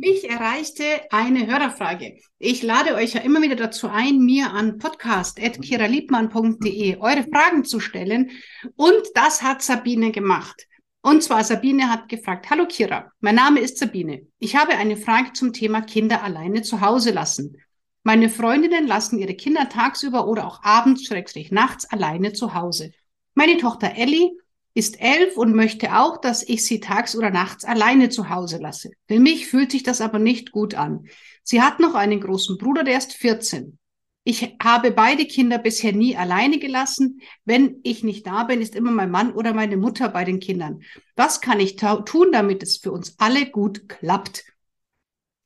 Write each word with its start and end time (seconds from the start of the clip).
Mich 0.00 0.30
erreichte 0.30 0.84
eine 1.10 1.48
Hörerfrage. 1.48 2.20
Ich 2.38 2.62
lade 2.62 2.94
euch 2.94 3.14
ja 3.14 3.20
immer 3.22 3.42
wieder 3.42 3.56
dazu 3.56 3.88
ein, 3.88 4.20
mir 4.20 4.52
an 4.52 4.78
podcast.kiraliebmann.de 4.78 6.98
eure 6.98 7.24
Fragen 7.24 7.64
zu 7.64 7.80
stellen. 7.80 8.30
Und 8.76 9.02
das 9.16 9.42
hat 9.42 9.60
Sabine 9.60 10.12
gemacht. 10.12 10.68
Und 11.02 11.24
zwar 11.24 11.42
Sabine 11.42 11.90
hat 11.90 12.08
gefragt, 12.08 12.48
hallo 12.48 12.66
Kira, 12.68 13.10
mein 13.18 13.34
Name 13.34 13.58
ist 13.58 13.78
Sabine. 13.78 14.24
Ich 14.38 14.54
habe 14.54 14.76
eine 14.76 14.96
Frage 14.96 15.32
zum 15.32 15.52
Thema 15.52 15.80
Kinder 15.80 16.22
alleine 16.22 16.62
zu 16.62 16.80
Hause 16.80 17.10
lassen. 17.10 17.56
Meine 18.04 18.28
Freundinnen 18.28 18.86
lassen 18.86 19.18
ihre 19.18 19.34
Kinder 19.34 19.68
tagsüber 19.68 20.28
oder 20.28 20.46
auch 20.46 20.62
abends, 20.62 21.06
schrägstrich 21.06 21.50
nachts 21.50 21.90
alleine 21.90 22.32
zu 22.32 22.54
Hause. 22.54 22.92
Meine 23.34 23.56
Tochter 23.56 23.96
Ellie 23.96 24.30
ist 24.78 25.00
elf 25.00 25.36
und 25.36 25.56
möchte 25.56 25.98
auch, 25.98 26.20
dass 26.20 26.48
ich 26.48 26.64
sie 26.64 26.78
tags 26.78 27.16
oder 27.16 27.30
nachts 27.30 27.64
alleine 27.64 28.10
zu 28.10 28.30
Hause 28.30 28.58
lasse. 28.58 28.92
Für 29.08 29.18
mich 29.18 29.48
fühlt 29.48 29.72
sich 29.72 29.82
das 29.82 30.00
aber 30.00 30.20
nicht 30.20 30.52
gut 30.52 30.74
an. 30.74 31.08
Sie 31.42 31.60
hat 31.60 31.80
noch 31.80 31.96
einen 31.96 32.20
großen 32.20 32.58
Bruder, 32.58 32.84
der 32.84 32.96
ist 32.96 33.12
14. 33.12 33.76
Ich 34.22 34.54
habe 34.62 34.92
beide 34.92 35.24
Kinder 35.24 35.58
bisher 35.58 35.92
nie 35.92 36.16
alleine 36.16 36.60
gelassen. 36.60 37.20
Wenn 37.44 37.80
ich 37.82 38.04
nicht 38.04 38.24
da 38.28 38.44
bin, 38.44 38.60
ist 38.60 38.76
immer 38.76 38.92
mein 38.92 39.10
Mann 39.10 39.32
oder 39.32 39.52
meine 39.52 39.76
Mutter 39.76 40.10
bei 40.10 40.24
den 40.24 40.38
Kindern. 40.38 40.82
Was 41.16 41.40
kann 41.40 41.58
ich 41.58 41.74
tun, 41.74 42.30
damit 42.30 42.62
es 42.62 42.76
für 42.76 42.92
uns 42.92 43.18
alle 43.18 43.46
gut 43.46 43.88
klappt? 43.88 44.44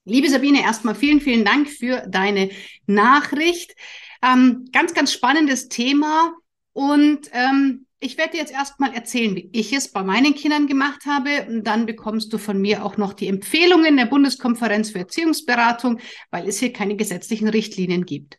Liebe 0.04 0.28
Sabine, 0.28 0.60
erstmal 0.60 0.94
vielen, 0.94 1.22
vielen 1.22 1.46
Dank 1.46 1.70
für 1.70 2.06
deine 2.06 2.50
Nachricht. 2.86 3.76
Ähm, 4.20 4.68
ganz, 4.72 4.92
ganz 4.92 5.10
spannendes 5.10 5.68
Thema. 5.70 6.34
Und 6.74 7.30
ähm, 7.32 7.86
ich 8.02 8.18
werde 8.18 8.32
dir 8.32 8.38
jetzt 8.38 8.52
erstmal 8.52 8.92
erzählen, 8.92 9.36
wie 9.36 9.48
ich 9.52 9.72
es 9.72 9.92
bei 9.92 10.02
meinen 10.02 10.34
Kindern 10.34 10.66
gemacht 10.66 11.06
habe. 11.06 11.46
Und 11.48 11.64
dann 11.64 11.86
bekommst 11.86 12.32
du 12.32 12.38
von 12.38 12.60
mir 12.60 12.84
auch 12.84 12.96
noch 12.96 13.12
die 13.12 13.28
Empfehlungen 13.28 13.96
der 13.96 14.06
Bundeskonferenz 14.06 14.90
für 14.90 14.98
Erziehungsberatung, 14.98 16.00
weil 16.30 16.48
es 16.48 16.58
hier 16.58 16.72
keine 16.72 16.96
gesetzlichen 16.96 17.48
Richtlinien 17.48 18.04
gibt. 18.04 18.38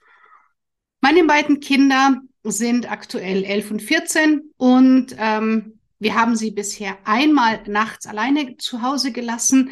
Meine 1.00 1.23
beiden 1.23 1.61
Kinder 1.61 2.22
sind 2.44 2.92
aktuell 2.92 3.44
11 3.44 3.72
und 3.72 3.81
14 3.81 4.42
und 4.58 5.16
ähm, 5.17 5.80
wir 6.00 6.16
haben 6.16 6.36
sie 6.36 6.52
bisher 6.52 6.98
einmal 7.05 7.64
nachts 7.66 8.05
alleine 8.05 8.58
zu 8.58 8.81
Hause 8.81 9.14
gelassen. 9.14 9.72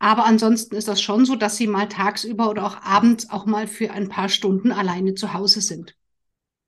Aber 0.00 0.24
ansonsten 0.24 0.74
ist 0.74 0.88
das 0.88 1.00
schon 1.00 1.24
so, 1.24 1.36
dass 1.36 1.56
sie 1.56 1.68
mal 1.68 1.88
tagsüber 1.88 2.50
oder 2.50 2.66
auch 2.66 2.82
abends 2.82 3.30
auch 3.30 3.46
mal 3.46 3.68
für 3.68 3.92
ein 3.92 4.08
paar 4.08 4.28
Stunden 4.28 4.72
alleine 4.72 5.14
zu 5.14 5.34
Hause 5.34 5.60
sind. 5.60 5.94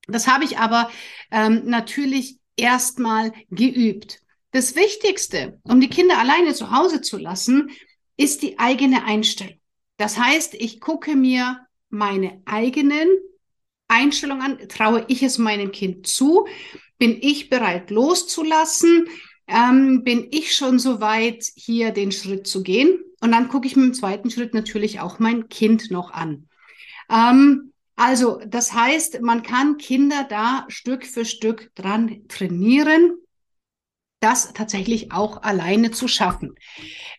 Das 0.07 0.29
habe 0.29 0.45
ich 0.45 0.59
aber 0.59 0.91
ähm, 1.31 1.63
natürlich 1.65 2.39
erstmal 2.57 3.33
geübt. 3.51 4.21
Das 4.51 4.77
Wichtigste, 4.77 5.61
um 5.65 5.81
die 5.81 5.89
Kinder 5.89 6.19
alleine 6.19 6.55
zu 6.55 6.71
Hause 6.71 7.01
zu 7.01 7.17
lassen, 7.17 7.71
ist 8.17 8.43
die 8.43 8.59
eigene 8.59 9.05
Einstellung. 9.05 9.59
Das 9.97 10.19
heißt, 10.19 10.55
ich 10.55 10.81
gucke 10.81 11.17
mir 11.17 11.67
meine 11.89 12.43
eigenen 12.45 13.09
Einstellungen 13.89 14.43
an. 14.43 14.69
Traue 14.69 15.05
ich 15.09 15.23
es 15.23 15.39
meinem 15.39 15.73
Kind 15.73 16.07
zu? 16.07 16.47
Bin 16.99 17.19
ich 17.21 17.51
bereit 17.51 17.91
loszulassen? 17.91 19.09
Ähm, 19.47 20.05
bin 20.05 20.29
ich 20.31 20.55
schon 20.55 20.79
so 20.79 21.01
weit, 21.01 21.45
hier 21.57 21.91
den 21.91 22.13
Schritt 22.13 22.47
zu 22.47 22.63
gehen? 22.63 22.99
Und 23.21 23.33
dann 23.33 23.49
gucke 23.49 23.67
ich 23.67 23.77
mir 23.77 23.85
im 23.85 23.95
zweiten 23.95 24.31
Schritt 24.31 24.55
natürlich 24.55 25.01
auch 25.01 25.19
mein 25.19 25.49
Kind 25.49 25.91
noch 25.91 26.11
an. 26.11 26.49
Ähm, 27.11 27.72
also, 28.05 28.41
das 28.45 28.73
heißt, 28.73 29.21
man 29.21 29.45
kann 29.45 29.77
Kinder 29.77 30.27
da 30.29 30.65
Stück 30.67 31.07
für 31.07 31.25
Stück 31.25 31.71
dran 31.77 32.27
trainieren, 32.27 33.15
das 34.19 34.53
tatsächlich 34.55 35.13
auch 35.13 35.43
alleine 35.43 35.93
zu 35.93 36.09
schaffen. 36.09 36.57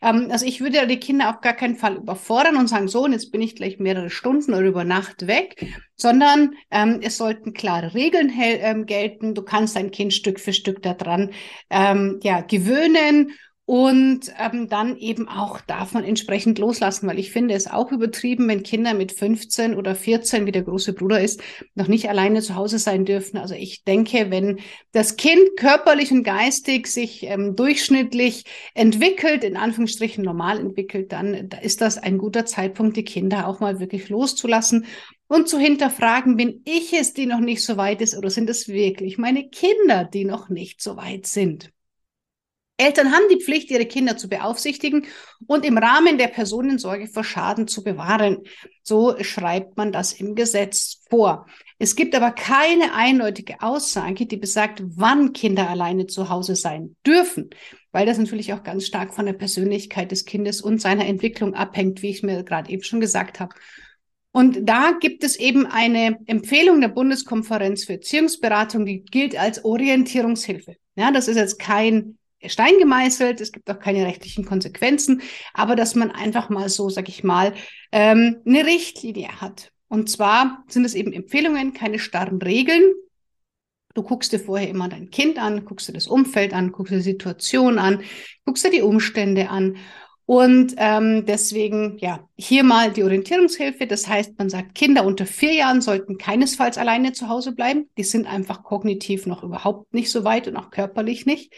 Ähm, 0.02 0.28
also 0.30 0.46
ich 0.46 0.60
würde 0.60 0.86
die 0.88 1.00
Kinder 1.00 1.30
auf 1.30 1.40
gar 1.40 1.54
keinen 1.54 1.78
Fall 1.78 1.96
überfordern 1.96 2.58
und 2.58 2.68
sagen, 2.68 2.90
so, 2.90 3.06
und 3.06 3.14
jetzt 3.14 3.32
bin 3.32 3.42
ich 3.42 3.56
gleich 3.56 3.80
mehrere 3.80 4.10
Stunden 4.10 4.54
oder 4.54 4.68
über 4.68 4.84
Nacht 4.84 5.26
weg, 5.26 5.66
sondern 5.96 6.56
ähm, 6.70 7.00
es 7.02 7.16
sollten 7.16 7.54
klare 7.54 7.94
Regeln 7.94 8.30
ähm, 8.38 8.86
gelten. 8.86 9.36
Du 9.36 9.42
kannst 9.42 9.78
dein 9.78 9.90
Kind 9.90 10.14
Stück 10.14 10.38
für 10.38 10.52
Stück 10.52 10.82
daran 10.82 11.32
ähm, 11.70 12.20
ja, 12.24 12.42
gewöhnen 12.42 13.32
und 13.66 14.30
ähm, 14.38 14.68
dann 14.68 14.98
eben 14.98 15.30
auch 15.30 15.62
darf 15.62 15.94
man 15.94 16.04
entsprechend 16.04 16.60
loslassen, 16.60 17.08
weil 17.08 17.18
ich 17.18 17.32
finde 17.32 17.54
es 17.54 17.68
auch 17.68 17.94
übertrieben, 17.94 18.50
wenn 18.50 18.62
Kinder 18.62 18.94
mit 18.94 19.14
15 19.14 19.76
oder 19.76 19.96
14, 19.96 20.46
wie 20.46 20.52
der 20.52 20.64
große 20.64 20.92
Bruder 20.92 21.22
ist, 21.22 21.42
noch 21.74 21.88
nicht 21.88 22.10
alleine 22.10 22.42
zu 22.42 22.56
Hause 22.56 22.78
sein 22.78 23.06
dürfen. 23.06 23.38
Also 23.38 23.56
ich 23.56 23.86
denke, 23.86 24.32
wenn 24.32 24.60
das 24.92 25.16
Kind 25.16 25.56
körperlich 25.56 26.12
und 26.12 26.24
geistig 26.24 26.88
sich 26.88 27.24
ähm, 27.24 27.56
durchschnittlich 27.56 28.44
entwickelt, 28.74 29.46
in 29.46 29.56
Anführungsstrichen 29.56 30.26
normal 30.26 30.60
entwickelt, 30.60 31.14
dann 31.14 31.48
da 31.48 31.60
ist 31.60 31.80
das 31.80 31.98
ein 31.98 32.18
guter 32.18 32.46
Zeitpunkt, 32.46 32.98
die 32.98 33.06
Kinder 33.06 33.48
auch 33.48 33.62
mal 33.62 33.80
wirklich 33.80 34.10
loszulassen 34.10 34.86
und 35.28 35.48
zu 35.48 35.58
hinterfragen, 35.58 36.36
bin 36.36 36.62
ich 36.66 36.92
es, 36.92 37.14
die 37.14 37.26
noch 37.26 37.40
nicht 37.40 37.64
so 37.64 37.78
weit 37.78 38.02
ist, 38.02 38.18
oder 38.18 38.30
sind 38.30 38.50
es 38.50 38.68
wirklich 38.68 39.18
meine 39.18 39.48
Kinder, 39.48 40.04
die 40.04 40.26
noch 40.26 40.50
nicht 40.50 40.82
so 40.82 40.98
weit 40.98 41.28
sind? 41.28 41.72
Eltern 42.84 43.12
haben 43.12 43.24
die 43.32 43.42
Pflicht, 43.42 43.72
ihre 43.72 43.86
Kinder 43.86 44.18
zu 44.18 44.30
beaufsichtigen 44.30 45.06
und 45.48 45.66
im 45.66 45.78
Rahmen 45.78 46.18
der 46.18 46.28
Personensorge 46.28 47.08
vor 47.08 47.24
Schaden 47.24 47.68
zu 47.68 47.84
bewahren. 47.84 48.44
So 48.84 49.16
schreibt 49.24 49.78
man 49.78 49.92
das 49.92 50.14
im 50.14 50.36
Gesetz 50.36 51.02
vor. 51.10 51.46
Es 51.80 51.96
gibt 51.96 52.16
aber 52.16 52.32
keine 52.32 52.94
eindeutige 52.94 53.62
Aussage, 53.62 54.26
die 54.26 54.38
besagt, 54.38 54.82
wann 54.86 55.34
Kinder 55.34 55.70
alleine 55.70 56.08
zu 56.08 56.30
Hause 56.30 56.56
sein 56.56 56.96
dürfen, 57.06 57.50
weil 57.92 58.06
das 58.06 58.18
natürlich 58.18 58.54
auch 58.54 58.64
ganz 58.64 58.86
stark 58.86 59.14
von 59.14 59.26
der 59.26 59.34
Persönlichkeit 59.34 60.12
des 60.12 60.26
Kindes 60.26 60.62
und 60.62 60.82
seiner 60.82 61.06
Entwicklung 61.06 61.56
abhängt, 61.56 62.02
wie 62.02 62.10
ich 62.10 62.24
mir 62.24 62.44
gerade 62.44 62.72
eben 62.72 62.84
schon 62.84 63.00
gesagt 63.00 63.40
habe. 63.40 63.56
Und 64.32 64.68
da 64.68 64.94
gibt 65.00 65.24
es 65.24 65.36
eben 65.36 65.68
eine 65.68 66.18
Empfehlung 66.26 66.82
der 66.82 66.88
Bundeskonferenz 66.88 67.86
für 67.86 67.94
Erziehungsberatung, 67.94 68.86
die 68.86 69.04
gilt 69.04 69.38
als 69.38 69.64
Orientierungshilfe. 69.64 70.76
Ja, 70.96 71.12
das 71.12 71.28
ist 71.28 71.38
jetzt 71.38 71.60
kein 71.60 72.18
Stein 72.48 72.78
gemeißelt, 72.80 73.42
es 73.42 73.52
gibt 73.52 73.70
auch 73.70 73.80
keine 73.80 74.06
rechtlichen 74.06 74.46
Konsequenzen, 74.46 75.22
aber 75.54 75.76
dass 75.76 75.96
man 75.96 76.12
einfach 76.12 76.50
mal 76.50 76.70
so, 76.70 76.90
sag 76.90 77.10
ich 77.10 77.24
mal, 77.24 77.54
ähm, 77.92 78.38
eine 78.46 78.66
Richtlinie 78.66 79.42
hat. 79.42 79.72
Und 79.88 80.10
zwar 80.10 80.64
sind 80.68 80.86
es 80.86 80.96
eben 80.96 81.14
Empfehlungen, 81.14 81.74
keine 81.74 82.00
starren 82.00 82.42
Regeln. 82.42 82.84
Du 83.94 84.02
guckst 84.02 84.32
dir 84.32 84.40
vorher 84.40 84.70
immer 84.70 84.90
dein 84.90 85.12
Kind 85.12 85.38
an, 85.38 85.66
guckst 85.66 85.88
dir 85.88 85.94
das 85.94 86.08
Umfeld 86.08 86.54
an, 86.54 86.72
guckst 86.72 86.92
dir 86.92 86.98
die 86.98 87.04
Situation 87.04 87.78
an, 87.78 88.02
guckst 88.44 88.66
dir 88.66 88.72
die 88.72 88.82
Umstände 88.82 89.50
an. 89.50 89.78
Und 90.26 90.76
ähm, 90.78 91.26
deswegen, 91.26 91.98
ja, 92.00 92.28
hier 92.38 92.64
mal 92.64 92.92
die 92.92 93.04
Orientierungshilfe. 93.04 93.88
Das 93.88 94.08
heißt, 94.08 94.38
man 94.38 94.50
sagt, 94.50 94.76
Kinder 94.76 95.06
unter 95.06 95.26
vier 95.26 95.54
Jahren 95.54 95.82
sollten 95.82 96.18
keinesfalls 96.18 96.78
alleine 96.78 97.12
zu 97.12 97.28
Hause 97.28 97.52
bleiben. 97.52 97.90
Die 97.98 98.04
sind 98.04 98.26
einfach 98.26 98.64
kognitiv 98.64 99.26
noch 99.26 99.44
überhaupt 99.44 99.94
nicht 99.94 100.10
so 100.10 100.24
weit 100.24 100.48
und 100.48 100.56
auch 100.56 100.72
körperlich 100.72 101.26
nicht. 101.26 101.52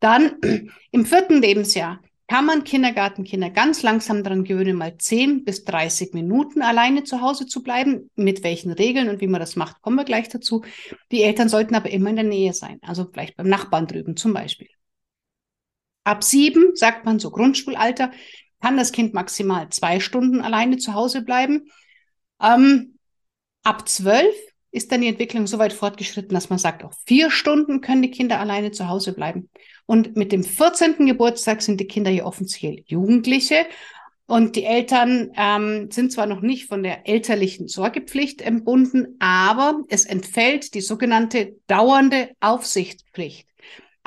Dann 0.00 0.36
im 0.90 1.06
vierten 1.06 1.40
Lebensjahr 1.40 2.00
kann 2.26 2.44
man 2.44 2.64
Kindergartenkinder 2.64 3.50
ganz 3.50 3.82
langsam 3.82 4.22
daran 4.22 4.44
gewöhnen, 4.44 4.76
mal 4.76 4.98
10 4.98 5.44
bis 5.44 5.64
30 5.64 6.12
Minuten 6.12 6.60
alleine 6.60 7.04
zu 7.04 7.22
Hause 7.22 7.46
zu 7.46 7.62
bleiben. 7.62 8.10
Mit 8.16 8.42
welchen 8.42 8.72
Regeln 8.72 9.08
und 9.08 9.20
wie 9.20 9.28
man 9.28 9.40
das 9.40 9.56
macht, 9.56 9.80
kommen 9.80 9.96
wir 9.96 10.04
gleich 10.04 10.28
dazu. 10.28 10.62
Die 11.10 11.22
Eltern 11.22 11.48
sollten 11.48 11.74
aber 11.74 11.90
immer 11.90 12.10
in 12.10 12.16
der 12.16 12.24
Nähe 12.24 12.52
sein, 12.52 12.80
also 12.82 13.06
vielleicht 13.10 13.36
beim 13.36 13.48
Nachbarn 13.48 13.86
drüben 13.86 14.16
zum 14.16 14.34
Beispiel. 14.34 14.68
Ab 16.08 16.24
sieben, 16.24 16.74
sagt 16.74 17.04
man 17.04 17.18
so 17.18 17.30
Grundschulalter, 17.30 18.12
kann 18.62 18.78
das 18.78 18.92
Kind 18.92 19.12
maximal 19.12 19.68
zwei 19.68 20.00
Stunden 20.00 20.40
alleine 20.40 20.78
zu 20.78 20.94
Hause 20.94 21.20
bleiben. 21.20 21.70
Ähm, 22.42 22.98
ab 23.62 23.86
zwölf 23.86 24.34
ist 24.70 24.90
dann 24.90 25.02
die 25.02 25.08
Entwicklung 25.08 25.46
so 25.46 25.58
weit 25.58 25.74
fortgeschritten, 25.74 26.32
dass 26.32 26.48
man 26.48 26.58
sagt, 26.58 26.82
auch 26.82 26.94
vier 27.04 27.30
Stunden 27.30 27.82
können 27.82 28.00
die 28.00 28.10
Kinder 28.10 28.40
alleine 28.40 28.70
zu 28.70 28.88
Hause 28.88 29.12
bleiben. 29.12 29.50
Und 29.84 30.16
mit 30.16 30.32
dem 30.32 30.44
14. 30.44 31.04
Geburtstag 31.04 31.60
sind 31.60 31.78
die 31.78 31.86
Kinder 31.86 32.10
ja 32.10 32.24
offiziell 32.24 32.82
Jugendliche. 32.86 33.66
Und 34.24 34.56
die 34.56 34.64
Eltern 34.64 35.32
ähm, 35.36 35.90
sind 35.90 36.10
zwar 36.10 36.24
noch 36.24 36.40
nicht 36.40 36.68
von 36.68 36.82
der 36.82 37.06
elterlichen 37.06 37.68
Sorgepflicht 37.68 38.40
entbunden, 38.40 39.16
aber 39.18 39.82
es 39.88 40.06
entfällt 40.06 40.72
die 40.72 40.80
sogenannte 40.80 41.56
dauernde 41.66 42.30
Aufsichtspflicht. 42.40 43.47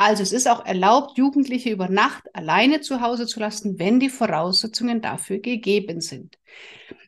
Also 0.01 0.23
es 0.23 0.31
ist 0.31 0.47
auch 0.47 0.65
erlaubt, 0.65 1.15
Jugendliche 1.19 1.69
über 1.69 1.87
Nacht 1.87 2.23
alleine 2.33 2.81
zu 2.81 3.01
Hause 3.01 3.27
zu 3.27 3.39
lassen, 3.39 3.77
wenn 3.77 3.99
die 3.99 4.09
Voraussetzungen 4.09 4.99
dafür 4.99 5.37
gegeben 5.37 6.01
sind. 6.01 6.39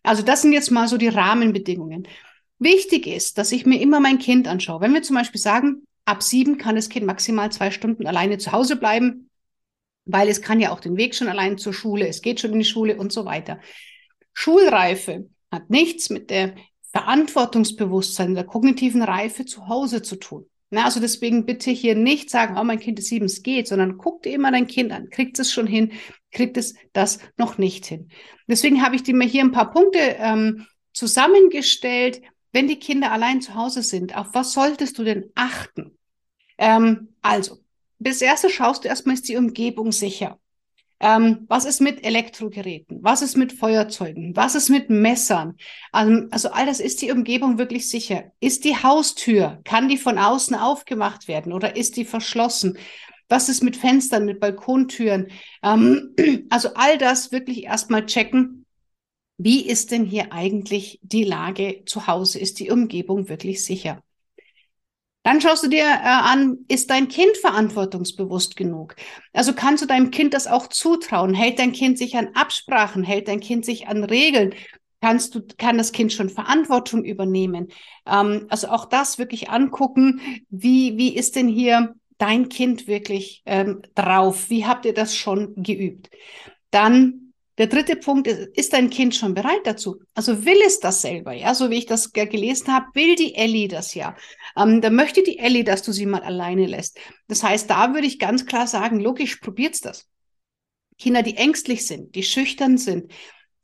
Also 0.03 0.21
das 0.21 0.43
sind 0.43 0.53
jetzt 0.53 0.69
mal 0.69 0.87
so 0.87 0.97
die 0.97 1.07
Rahmenbedingungen. 1.07 2.07
Wichtig 2.59 3.07
ist, 3.07 3.39
dass 3.39 3.51
ich 3.51 3.65
mir 3.65 3.81
immer 3.81 3.99
mein 3.99 4.19
Kind 4.19 4.47
anschaue. 4.47 4.79
Wenn 4.81 4.93
wir 4.93 5.01
zum 5.01 5.15
Beispiel 5.15 5.41
sagen, 5.41 5.87
ab 6.05 6.21
sieben 6.21 6.59
kann 6.59 6.75
das 6.75 6.87
Kind 6.87 7.07
maximal 7.07 7.51
zwei 7.51 7.71
Stunden 7.71 8.05
alleine 8.05 8.37
zu 8.37 8.51
Hause 8.51 8.75
bleiben, 8.75 9.31
weil 10.05 10.29
es 10.29 10.43
kann 10.43 10.59
ja 10.59 10.71
auch 10.71 10.79
den 10.79 10.95
Weg 10.95 11.15
schon 11.15 11.29
allein 11.29 11.57
zur 11.57 11.73
Schule, 11.73 12.07
es 12.07 12.21
geht 12.21 12.41
schon 12.41 12.53
in 12.53 12.59
die 12.59 12.63
Schule 12.63 12.97
und 12.97 13.11
so 13.11 13.25
weiter. 13.25 13.59
Schulreife 14.33 15.31
hat 15.51 15.71
nichts 15.71 16.11
mit 16.11 16.29
der 16.29 16.53
Verantwortungsbewusstsein, 16.91 18.35
der 18.35 18.43
kognitiven 18.43 19.01
Reife 19.01 19.45
zu 19.45 19.67
Hause 19.67 20.03
zu 20.03 20.17
tun. 20.17 20.45
Na, 20.73 20.85
also 20.85 20.99
deswegen 20.99 21.45
bitte 21.45 21.69
hier 21.69 21.93
nicht 21.93 22.31
sagen, 22.31 22.57
oh, 22.57 22.63
mein 22.63 22.79
Kind 22.79 22.97
ist 22.97 23.05
sieben, 23.05 23.27
es 23.27 23.43
geht, 23.43 23.67
sondern 23.67 23.99
guck 23.99 24.23
dir 24.23 24.33
immer 24.33 24.51
dein 24.51 24.65
Kind 24.65 24.91
an. 24.91 25.11
Kriegt 25.11 25.37
es 25.37 25.53
schon 25.53 25.67
hin? 25.67 25.91
Kriegt 26.31 26.57
es 26.57 26.73
das 26.93 27.19
noch 27.37 27.59
nicht 27.59 27.85
hin? 27.85 28.09
Deswegen 28.47 28.81
habe 28.81 28.95
ich 28.95 29.03
dir 29.03 29.13
mal 29.13 29.27
hier 29.27 29.43
ein 29.43 29.51
paar 29.51 29.69
Punkte 29.69 29.99
ähm, 29.99 30.65
zusammengestellt. 30.91 32.23
Wenn 32.53 32.67
die 32.67 32.79
Kinder 32.79 33.11
allein 33.11 33.39
zu 33.39 33.53
Hause 33.53 33.83
sind, 33.83 34.17
auf 34.17 34.33
was 34.33 34.53
solltest 34.53 34.97
du 34.97 35.03
denn 35.03 35.29
achten? 35.35 35.95
Ähm, 36.57 37.09
also, 37.21 37.59
das 37.99 38.23
erste 38.23 38.49
schaust 38.49 38.83
du 38.83 38.87
erstmal, 38.87 39.13
ist 39.13 39.29
die 39.29 39.37
Umgebung 39.37 39.91
sicher? 39.91 40.39
Ähm, 41.03 41.45
was 41.49 41.65
ist 41.65 41.81
mit 41.81 42.05
Elektrogeräten? 42.05 42.99
Was 43.03 43.21
ist 43.21 43.35
mit 43.35 43.51
Feuerzeugen? 43.51 44.37
Was 44.37 44.55
ist 44.55 44.69
mit 44.69 44.89
Messern? 44.89 45.57
Ähm, 45.93 46.29
also 46.31 46.51
all 46.51 46.65
das 46.65 46.79
ist 46.79 47.01
die 47.01 47.11
Umgebung 47.11 47.57
wirklich 47.57 47.89
sicher. 47.89 48.31
Ist 48.39 48.63
die 48.63 48.77
Haustür, 48.77 49.59
kann 49.65 49.89
die 49.89 49.97
von 49.97 50.17
außen 50.17 50.55
aufgemacht 50.55 51.27
werden 51.27 51.51
oder 51.51 51.75
ist 51.75 51.97
die 51.97 52.05
verschlossen? 52.05 52.77
Was 53.27 53.49
ist 53.49 53.63
mit 53.63 53.75
Fenstern, 53.75 54.23
mit 54.23 54.39
Balkontüren? 54.39 55.27
Ähm, 55.61 56.15
also 56.49 56.69
all 56.75 56.97
das 56.97 57.33
wirklich 57.33 57.65
erstmal 57.65 58.05
checken. 58.05 58.65
Wie 59.37 59.67
ist 59.67 59.91
denn 59.91 60.05
hier 60.05 60.31
eigentlich 60.31 60.99
die 61.01 61.25
Lage 61.25 61.83
zu 61.85 62.07
Hause? 62.07 62.39
Ist 62.39 62.61
die 62.61 62.71
Umgebung 62.71 63.27
wirklich 63.27 63.65
sicher? 63.65 64.01
Dann 65.23 65.39
schaust 65.39 65.63
du 65.63 65.69
dir 65.69 65.85
äh, 65.85 66.01
an, 66.03 66.59
ist 66.67 66.89
dein 66.89 67.07
Kind 67.07 67.37
verantwortungsbewusst 67.37 68.57
genug? 68.57 68.95
Also 69.31 69.53
kannst 69.53 69.81
du 69.81 69.87
deinem 69.87 70.11
Kind 70.11 70.33
das 70.33 70.47
auch 70.47 70.67
zutrauen? 70.67 71.33
Hält 71.33 71.59
dein 71.59 71.71
Kind 71.71 71.97
sich 71.97 72.17
an 72.17 72.29
Absprachen? 72.33 73.03
Hält 73.03 73.29
dein 73.29 73.39
Kind 73.39 73.65
sich 73.65 73.87
an 73.87 74.03
Regeln? 74.03 74.53
Kannst 75.01 75.35
du, 75.35 75.41
kann 75.57 75.77
das 75.77 75.93
Kind 75.93 76.11
schon 76.11 76.29
Verantwortung 76.29 77.05
übernehmen? 77.05 77.69
Ähm, 78.05 78.47
also 78.49 78.67
auch 78.67 78.85
das 78.85 79.17
wirklich 79.17 79.49
angucken. 79.49 80.43
Wie, 80.49 80.97
wie 80.97 81.15
ist 81.15 81.37
denn 81.37 81.47
hier 81.47 81.95
dein 82.17 82.49
Kind 82.49 82.87
wirklich 82.87 83.43
ähm, 83.45 83.81
drauf? 83.95 84.49
Wie 84.49 84.65
habt 84.65 84.85
ihr 84.85 84.93
das 84.93 85.15
schon 85.15 85.53
geübt? 85.55 86.09
Dann 86.69 87.22
der 87.57 87.67
dritte 87.67 87.95
Punkt 87.95 88.27
ist, 88.27 88.49
ist 88.57 88.73
dein 88.73 88.89
Kind 88.89 89.15
schon 89.15 89.33
bereit 89.33 89.61
dazu? 89.65 89.99
Also 90.13 90.45
will 90.45 90.57
es 90.65 90.79
das 90.79 91.01
selber, 91.01 91.33
ja? 91.33 91.53
So 91.53 91.69
wie 91.69 91.77
ich 91.77 91.85
das 91.85 92.11
gelesen 92.11 92.73
habe, 92.73 92.87
will 92.93 93.15
die 93.15 93.35
Ellie 93.35 93.67
das 93.67 93.93
ja. 93.93 94.15
Ähm, 94.57 94.81
da 94.81 94.89
möchte 94.89 95.23
die 95.23 95.37
Ellie, 95.39 95.63
dass 95.63 95.83
du 95.83 95.91
sie 95.91 96.05
mal 96.05 96.23
alleine 96.23 96.65
lässt. 96.65 96.97
Das 97.27 97.43
heißt, 97.43 97.69
da 97.69 97.93
würde 97.93 98.07
ich 98.07 98.19
ganz 98.19 98.45
klar 98.45 98.67
sagen, 98.67 98.99
logisch, 98.99 99.37
probiert's 99.37 99.81
das. 99.81 100.07
Kinder, 100.97 101.23
die 101.23 101.37
ängstlich 101.37 101.85
sind, 101.85 102.15
die 102.15 102.23
schüchtern 102.23 102.77
sind, 102.77 103.11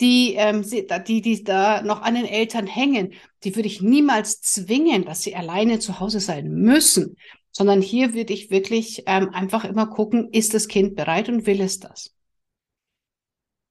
die, 0.02 0.36
ähm, 0.36 0.64
die, 1.08 1.22
die 1.22 1.44
da 1.44 1.82
noch 1.82 2.02
an 2.02 2.16
den 2.16 2.26
Eltern 2.26 2.68
hängen, 2.68 3.14
die 3.44 3.56
würde 3.56 3.68
ich 3.68 3.82
niemals 3.82 4.42
zwingen, 4.42 5.06
dass 5.06 5.22
sie 5.24 5.36
alleine 5.36 5.80
zu 5.80 6.00
Hause 6.00 6.20
sein 6.20 6.50
müssen, 6.50 7.18
sondern 7.52 7.82
hier 7.82 8.14
würde 8.14 8.34
ich 8.34 8.50
wirklich 8.50 9.04
ähm, 9.08 9.30
einfach 9.34 9.66
immer 9.66 9.88
gucken, 9.88 10.30
ist 10.32 10.54
das 10.54 10.68
Kind 10.68 10.96
bereit 10.96 11.30
und 11.30 11.46
will 11.46 11.62
es 11.62 11.80
das? 11.80 12.16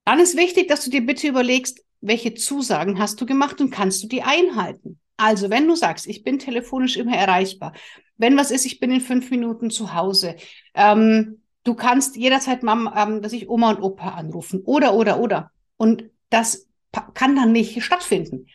Dann 0.08 0.20
ist 0.20 0.38
wichtig, 0.38 0.69
dass 0.69 0.82
du 0.87 0.90
dir 0.90 1.05
bitte 1.05 1.28
überlegst, 1.28 1.84
welche 2.00 2.32
Zusagen 2.32 2.99
hast 2.99 3.20
du 3.20 3.26
gemacht 3.26 3.60
und 3.60 3.69
kannst 3.69 4.02
du 4.02 4.06
die 4.06 4.22
einhalten? 4.22 4.99
Also, 5.19 5.50
wenn 5.50 5.69
du 5.69 5.75
sagst, 5.75 6.06
ich 6.06 6.25
bin 6.25 6.38
telefonisch 6.38 6.96
immer 6.96 7.14
erreichbar, 7.14 7.75
wenn 8.16 8.34
was 8.34 8.50
ist, 8.50 8.64
ich 8.64 8.81
bin 8.81 8.90
in 8.90 9.02
fünf 9.02 9.31
Minuten 9.31 9.69
zu 9.69 9.93
Hause, 9.93 10.37
ähm, 10.72 11.43
du 11.62 11.75
kannst 11.75 12.16
jederzeit 12.16 12.62
Mama, 12.62 12.94
ähm, 12.96 13.20
dass 13.20 13.34
ich 13.34 13.50
Oma 13.50 13.69
und 13.69 13.82
Opa 13.82 14.12
anrufen 14.12 14.62
oder, 14.64 14.94
oder, 14.94 15.20
oder. 15.20 15.50
Und 15.76 16.05
das 16.31 16.66
kann 17.12 17.37
dann 17.37 17.52
nicht 17.52 17.82
stattfinden 17.82 18.46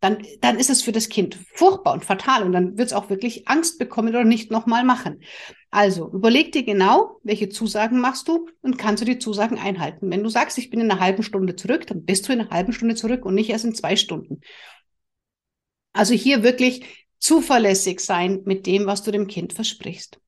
dann, 0.00 0.26
dann 0.40 0.58
ist 0.58 0.70
es 0.70 0.82
für 0.82 0.92
das 0.92 1.08
Kind 1.08 1.38
furchtbar 1.54 1.92
und 1.92 2.04
fatal 2.04 2.42
und 2.42 2.52
dann 2.52 2.78
wird 2.78 2.88
es 2.88 2.92
auch 2.94 3.10
wirklich 3.10 3.48
Angst 3.48 3.78
bekommen 3.78 4.08
oder 4.08 4.24
nicht 4.24 4.50
nochmal 4.50 4.82
machen. 4.82 5.22
Also 5.70 6.10
überleg 6.10 6.52
dir 6.52 6.64
genau, 6.64 7.20
welche 7.22 7.48
Zusagen 7.48 8.00
machst 8.00 8.26
du 8.26 8.48
und 8.62 8.78
kannst 8.78 9.02
du 9.02 9.04
die 9.04 9.18
Zusagen 9.18 9.58
einhalten. 9.58 10.10
Wenn 10.10 10.22
du 10.22 10.30
sagst, 10.30 10.58
ich 10.58 10.70
bin 10.70 10.80
in 10.80 10.90
einer 10.90 11.00
halben 11.00 11.22
Stunde 11.22 11.54
zurück, 11.54 11.86
dann 11.86 12.04
bist 12.04 12.26
du 12.28 12.32
in 12.32 12.40
einer 12.40 12.50
halben 12.50 12.72
Stunde 12.72 12.94
zurück 12.94 13.24
und 13.24 13.34
nicht 13.34 13.50
erst 13.50 13.66
in 13.66 13.74
zwei 13.74 13.94
Stunden. 13.94 14.40
Also 15.92 16.14
hier 16.14 16.42
wirklich 16.42 17.08
zuverlässig 17.18 18.00
sein 18.00 18.42
mit 18.44 18.66
dem, 18.66 18.86
was 18.86 19.02
du 19.02 19.10
dem 19.10 19.26
Kind 19.26 19.52
versprichst. 19.52 20.18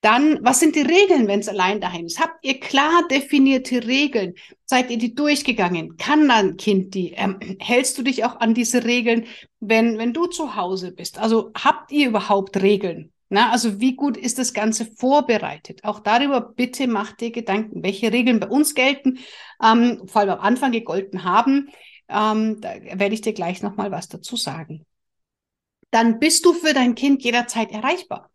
Dann, 0.00 0.38
was 0.42 0.60
sind 0.60 0.76
die 0.76 0.82
Regeln, 0.82 1.26
wenn 1.26 1.40
es 1.40 1.48
allein 1.48 1.80
daheim 1.80 2.06
ist? 2.06 2.20
Habt 2.20 2.44
ihr 2.44 2.60
klar 2.60 3.08
definierte 3.10 3.84
Regeln? 3.84 4.34
Seid 4.64 4.90
ihr 4.90 4.98
die 4.98 5.14
durchgegangen? 5.14 5.96
Kann 5.96 6.28
dein 6.28 6.56
Kind 6.56 6.94
die? 6.94 7.12
Ähm, 7.12 7.38
hältst 7.58 7.98
du 7.98 8.02
dich 8.02 8.24
auch 8.24 8.38
an 8.38 8.54
diese 8.54 8.84
Regeln, 8.84 9.26
wenn, 9.58 9.98
wenn 9.98 10.12
du 10.12 10.26
zu 10.26 10.54
Hause 10.54 10.92
bist? 10.92 11.18
Also 11.18 11.50
habt 11.56 11.90
ihr 11.90 12.08
überhaupt 12.08 12.62
Regeln? 12.62 13.12
Na, 13.28 13.50
also 13.50 13.80
wie 13.80 13.94
gut 13.96 14.16
ist 14.16 14.38
das 14.38 14.54
Ganze 14.54 14.86
vorbereitet? 14.86 15.84
Auch 15.84 16.00
darüber 16.00 16.40
bitte 16.40 16.86
macht 16.86 17.20
dir 17.20 17.30
Gedanken, 17.32 17.82
welche 17.82 18.12
Regeln 18.12 18.40
bei 18.40 18.48
uns 18.48 18.74
gelten, 18.74 19.18
ähm, 19.62 20.02
vor 20.06 20.22
allem 20.22 20.30
am 20.30 20.40
Anfang 20.40 20.72
gegolten 20.72 21.24
haben. 21.24 21.70
Ähm, 22.08 22.60
da 22.60 22.70
werde 22.82 23.14
ich 23.14 23.20
dir 23.20 23.34
gleich 23.34 23.62
nochmal 23.62 23.90
was 23.90 24.08
dazu 24.08 24.36
sagen. 24.36 24.86
Dann 25.90 26.20
bist 26.20 26.44
du 26.44 26.54
für 26.54 26.72
dein 26.72 26.94
Kind 26.94 27.22
jederzeit 27.22 27.72
erreichbar. 27.72 28.30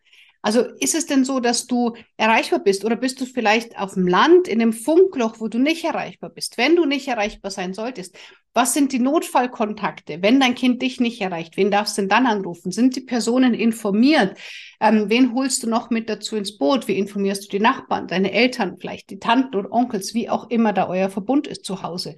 Also 0.46 0.62
ist 0.80 0.94
es 0.94 1.06
denn 1.06 1.24
so, 1.24 1.40
dass 1.40 1.68
du 1.68 1.94
erreichbar 2.18 2.60
bist 2.60 2.84
oder 2.84 2.98
bist 2.98 3.22
du 3.22 3.26
vielleicht 3.26 3.80
auf 3.80 3.94
dem 3.94 4.06
Land 4.06 4.50
in 4.50 4.62
einem 4.62 4.74
Funkloch, 4.74 5.40
wo 5.40 5.48
du 5.48 5.58
nicht 5.58 5.86
erreichbar 5.86 6.30
bist? 6.30 6.58
Wenn 6.58 6.76
du 6.76 6.86
nicht 6.86 7.08
erreichbar 7.08 7.50
sein 7.50 7.74
solltest, 7.74 8.18
was 8.54 8.74
sind 8.74 8.92
die 8.92 9.00
Notfallkontakte? 9.00 10.22
Wenn 10.22 10.42
dein 10.42 10.54
Kind 10.54 10.82
dich 10.82 11.00
nicht 11.00 11.22
erreicht, 11.22 11.56
wen 11.56 11.72
darfst 11.72 11.98
du 11.98 12.02
denn 12.02 12.10
dann 12.10 12.28
anrufen? 12.28 12.74
Sind 12.74 12.98
die 12.98 13.02
Personen 13.02 13.54
informiert? 13.54 14.38
Ähm, 14.82 15.06
wen 15.08 15.34
holst 15.34 15.64
du 15.64 15.70
noch 15.70 15.90
mit 15.90 16.10
dazu 16.10 16.36
ins 16.36 16.58
Boot? 16.58 16.90
Wie 16.90 16.98
informierst 16.98 17.46
du 17.46 17.58
die 17.58 17.64
Nachbarn, 17.64 18.10
deine 18.10 18.34
Eltern, 18.34 18.76
vielleicht 18.78 19.12
die 19.12 19.20
Tanten 19.20 19.56
und 19.56 19.72
Onkels, 19.72 20.14
wie 20.14 20.30
auch 20.30 20.50
immer 20.50 20.74
da 20.74 20.90
euer 20.90 21.10
Verbund 21.10 21.48
ist 21.48 21.64
zu 21.64 21.84
Hause? 21.84 22.18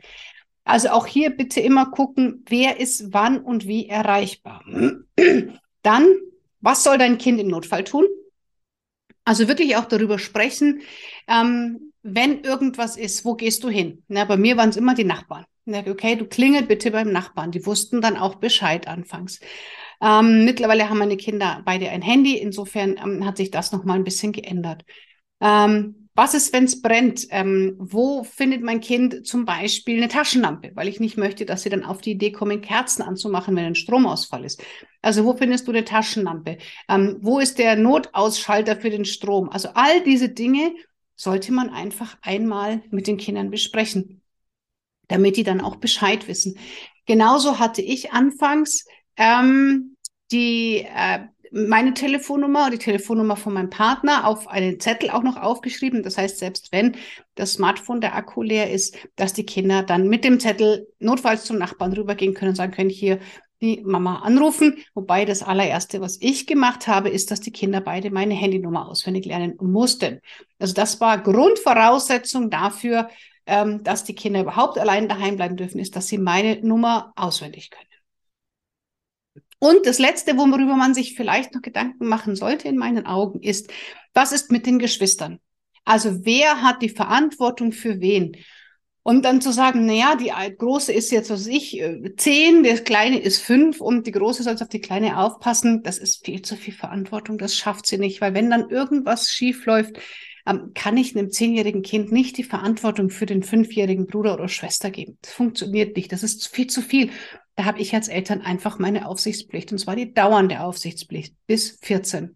Also 0.64 0.90
auch 0.90 1.06
hier 1.06 1.30
bitte 1.30 1.60
immer 1.60 1.92
gucken, 1.92 2.44
wer 2.48 2.80
ist 2.80 3.14
wann 3.14 3.38
und 3.38 3.68
wie 3.68 3.88
erreichbar. 3.88 4.64
Dann 5.84 6.08
was 6.66 6.84
soll 6.84 6.98
dein 6.98 7.18
Kind 7.18 7.40
im 7.40 7.48
Notfall 7.48 7.84
tun? 7.84 8.06
Also 9.24 9.48
wirklich 9.48 9.76
auch 9.76 9.86
darüber 9.86 10.20
sprechen, 10.20 10.82
ähm, 11.28 11.94
wenn 12.04 12.42
irgendwas 12.44 12.98
ist, 12.98 13.26
wo 13.26 13.36
gehst 13.36 13.64
du 13.64 13.70
hin? 13.70 14.04
Na, 14.08 14.26
bei 14.26 14.38
mir 14.38 14.58
waren 14.58 14.70
es 14.70 14.78
immer 14.78 14.94
die 14.94 15.04
Nachbarn. 15.04 15.46
Na, 15.66 15.80
okay, 15.88 16.16
du 16.16 16.26
klingelt 16.26 16.68
bitte 16.68 16.92
beim 16.92 17.12
Nachbarn. 17.12 17.52
Die 17.52 17.66
wussten 17.66 18.02
dann 18.02 18.18
auch 18.18 18.36
Bescheid 18.36 18.88
anfangs. 18.88 19.40
Ähm, 20.02 20.46
mittlerweile 20.46 20.90
haben 20.90 21.00
meine 21.00 21.18
Kinder 21.18 21.62
beide 21.66 21.90
ein 21.90 22.04
Handy. 22.04 22.38
Insofern 22.38 22.98
ähm, 22.98 23.26
hat 23.26 23.38
sich 23.38 23.50
das 23.50 23.72
nochmal 23.72 23.98
ein 23.98 24.04
bisschen 24.04 24.32
geändert. 24.32 24.84
Ähm, 25.42 26.05
was 26.16 26.34
ist, 26.34 26.54
wenn 26.54 26.64
es 26.64 26.82
brennt? 26.82 27.28
Ähm, 27.30 27.76
wo 27.78 28.24
findet 28.24 28.64
mein 28.64 28.80
Kind 28.80 29.28
zum 29.28 29.44
Beispiel 29.44 29.98
eine 29.98 30.08
Taschenlampe? 30.08 30.72
Weil 30.74 30.88
ich 30.88 31.02
nicht 31.02 31.18
möchte, 31.18 31.46
dass 31.46 31.64
sie 31.64 31.70
dann 31.70 31.84
auf 31.84 32.00
die 32.00 32.12
Idee 32.12 32.32
kommen, 32.32 32.62
Kerzen 32.62 33.02
anzumachen, 33.02 33.56
wenn 33.56 33.66
ein 33.66 33.76
Stromausfall 33.76 34.46
ist. 34.46 34.64
Also 35.02 35.26
wo 35.26 35.36
findest 35.36 35.68
du 35.68 35.72
eine 35.72 35.84
Taschenlampe? 35.84 36.58
Ähm, 36.88 37.18
wo 37.20 37.40
ist 37.40 37.60
der 37.60 37.76
Notausschalter 37.76 38.78
für 38.78 38.90
den 38.90 39.04
Strom? 39.04 39.50
Also 39.50 39.70
all 39.74 40.02
diese 40.04 40.30
Dinge 40.30 40.74
sollte 41.18 41.52
man 41.52 41.70
einfach 41.70 42.18
einmal 42.22 42.82
mit 42.92 43.08
den 43.08 43.18
Kindern 43.18 43.52
besprechen, 43.52 44.22
damit 45.10 45.36
die 45.36 45.44
dann 45.44 45.60
auch 45.60 45.76
Bescheid 45.76 46.30
wissen. 46.30 46.58
Genauso 47.06 47.60
hatte 47.60 47.82
ich 47.82 48.14
anfangs 48.14 48.86
ähm, 49.18 49.98
die 50.32 50.86
äh, 50.88 51.20
meine 51.56 51.94
Telefonnummer 51.94 52.66
und 52.66 52.74
die 52.74 52.78
Telefonnummer 52.78 53.38
von 53.38 53.54
meinem 53.54 53.70
Partner 53.70 54.28
auf 54.28 54.50
einen 54.50 54.82
Zettel 54.82 55.10
auch 55.10 55.24
noch 55.24 55.38
aufgeschrieben. 55.38 56.04
Das 56.04 56.18
heißt, 56.18 56.38
selbst 56.38 56.74
wenn 56.74 56.98
das 57.36 57.54
Smartphone 57.54 58.02
der 58.02 58.14
Akku 58.14 58.42
leer 58.44 58.72
ist, 58.72 58.98
dass 59.16 59.32
die 59.32 59.46
Kinder 59.46 59.82
dann 59.82 60.10
mit 60.10 60.26
dem 60.26 60.42
Zettel 60.42 60.88
notfalls 61.00 61.46
zum 61.46 61.58
Nachbarn 61.58 61.94
rübergehen 61.94 62.34
können 62.34 62.50
und 62.50 62.56
sagen 62.56 62.74
können, 62.74 62.90
hier 62.90 63.20
die 63.62 63.82
Mama 63.86 64.20
anrufen. 64.20 64.84
Wobei 64.96 65.24
das 65.24 65.44
allererste, 65.44 66.02
was 66.02 66.18
ich 66.20 66.46
gemacht 66.46 66.88
habe, 66.88 67.08
ist, 67.08 67.32
dass 67.32 67.40
die 67.40 67.54
Kinder 67.54 67.80
beide 67.80 68.12
meine 68.12 68.34
Handynummer 68.34 68.90
auswendig 68.90 69.26
lernen 69.26 69.56
mussten. 69.62 70.20
Also 70.60 70.74
das 70.74 71.00
war 71.00 71.20
Grundvoraussetzung 71.20 72.50
dafür, 72.50 73.08
ähm, 73.46 73.82
dass 73.82 74.04
die 74.04 74.16
Kinder 74.16 74.42
überhaupt 74.42 74.78
allein 74.78 75.08
daheim 75.08 75.38
bleiben 75.38 75.56
dürfen, 75.56 75.80
ist, 75.80 75.96
dass 75.96 76.08
sie 76.08 76.18
meine 76.18 76.60
Nummer 76.62 77.14
auswendig 77.16 77.72
können. 77.72 77.95
Und 79.60 79.86
das 79.86 80.00
Letzte, 80.00 80.38
worüber 80.38 80.76
man 80.76 80.94
sich 80.94 81.16
vielleicht 81.16 81.54
noch 81.54 81.62
Gedanken 81.62 82.08
machen 82.08 82.36
sollte 82.36 82.68
in 82.68 82.78
meinen 82.78 83.06
Augen, 83.06 83.42
ist, 83.42 83.72
was 84.14 84.32
ist 84.32 84.52
mit 84.52 84.66
den 84.66 84.80
Geschwistern? 84.80 85.40
Also 85.86 86.26
wer 86.26 86.62
hat 86.62 86.82
die 86.82 86.90
Verantwortung 86.90 87.72
für 87.72 88.02
wen? 88.02 88.36
Und 89.04 89.24
dann 89.24 89.40
zu 89.40 89.52
sagen, 89.52 89.86
naja, 89.86 90.16
die 90.16 90.32
große 90.58 90.92
ist 90.92 91.12
jetzt, 91.12 91.30
was 91.30 91.46
ich, 91.46 91.80
äh, 91.80 92.16
zehn, 92.18 92.64
der 92.64 92.84
kleine 92.84 93.20
ist 93.20 93.40
fünf 93.40 93.80
und 93.80 94.08
die 94.08 94.12
große 94.12 94.42
soll 94.42 94.56
auf 94.60 94.68
die 94.68 94.82
kleine 94.82 95.20
aufpassen, 95.20 95.84
das 95.84 96.00
ist 96.00 96.26
viel 96.26 96.42
zu 96.42 96.56
viel 96.56 96.74
Verantwortung, 96.74 97.38
das 97.38 97.56
schafft 97.56 97.86
sie 97.86 98.00
nicht, 98.00 98.20
weil 98.20 98.34
wenn 98.34 98.50
dann 98.50 98.72
irgendwas 98.72 99.30
schief 99.32 99.68
läuft, 99.68 100.00
ähm, 100.48 100.72
kann 100.74 100.98
ich 100.98 101.16
einem 101.16 101.30
zehnjährigen 101.30 101.84
Kind 101.84 102.12
nicht 102.12 102.36
die 102.38 102.44
Verantwortung 102.44 103.12
für 103.12 103.28
den 103.28 103.44
fünfjährigen 103.44 104.08
Bruder 104.08 104.34
oder 104.34 104.48
Schwester 104.48 104.90
geben. 104.90 105.20
Das 105.22 105.34
funktioniert 105.34 105.96
nicht, 105.96 106.12
das 106.12 106.24
ist 106.24 106.48
viel 106.48 106.66
zu 106.68 106.82
viel. 106.82 107.12
Da 107.56 107.66
habe 107.66 107.80
ich 107.80 107.94
als 107.94 108.08
Eltern 108.08 108.42
einfach 108.42 108.80
meine 108.80 109.08
Aufsichtspflicht, 109.08 109.72
und 109.72 109.78
zwar 109.78 109.96
die 109.96 110.14
dauernde 110.14 110.62
Aufsichtspflicht 110.62 111.36
bis 111.48 111.78
14. 111.82 112.36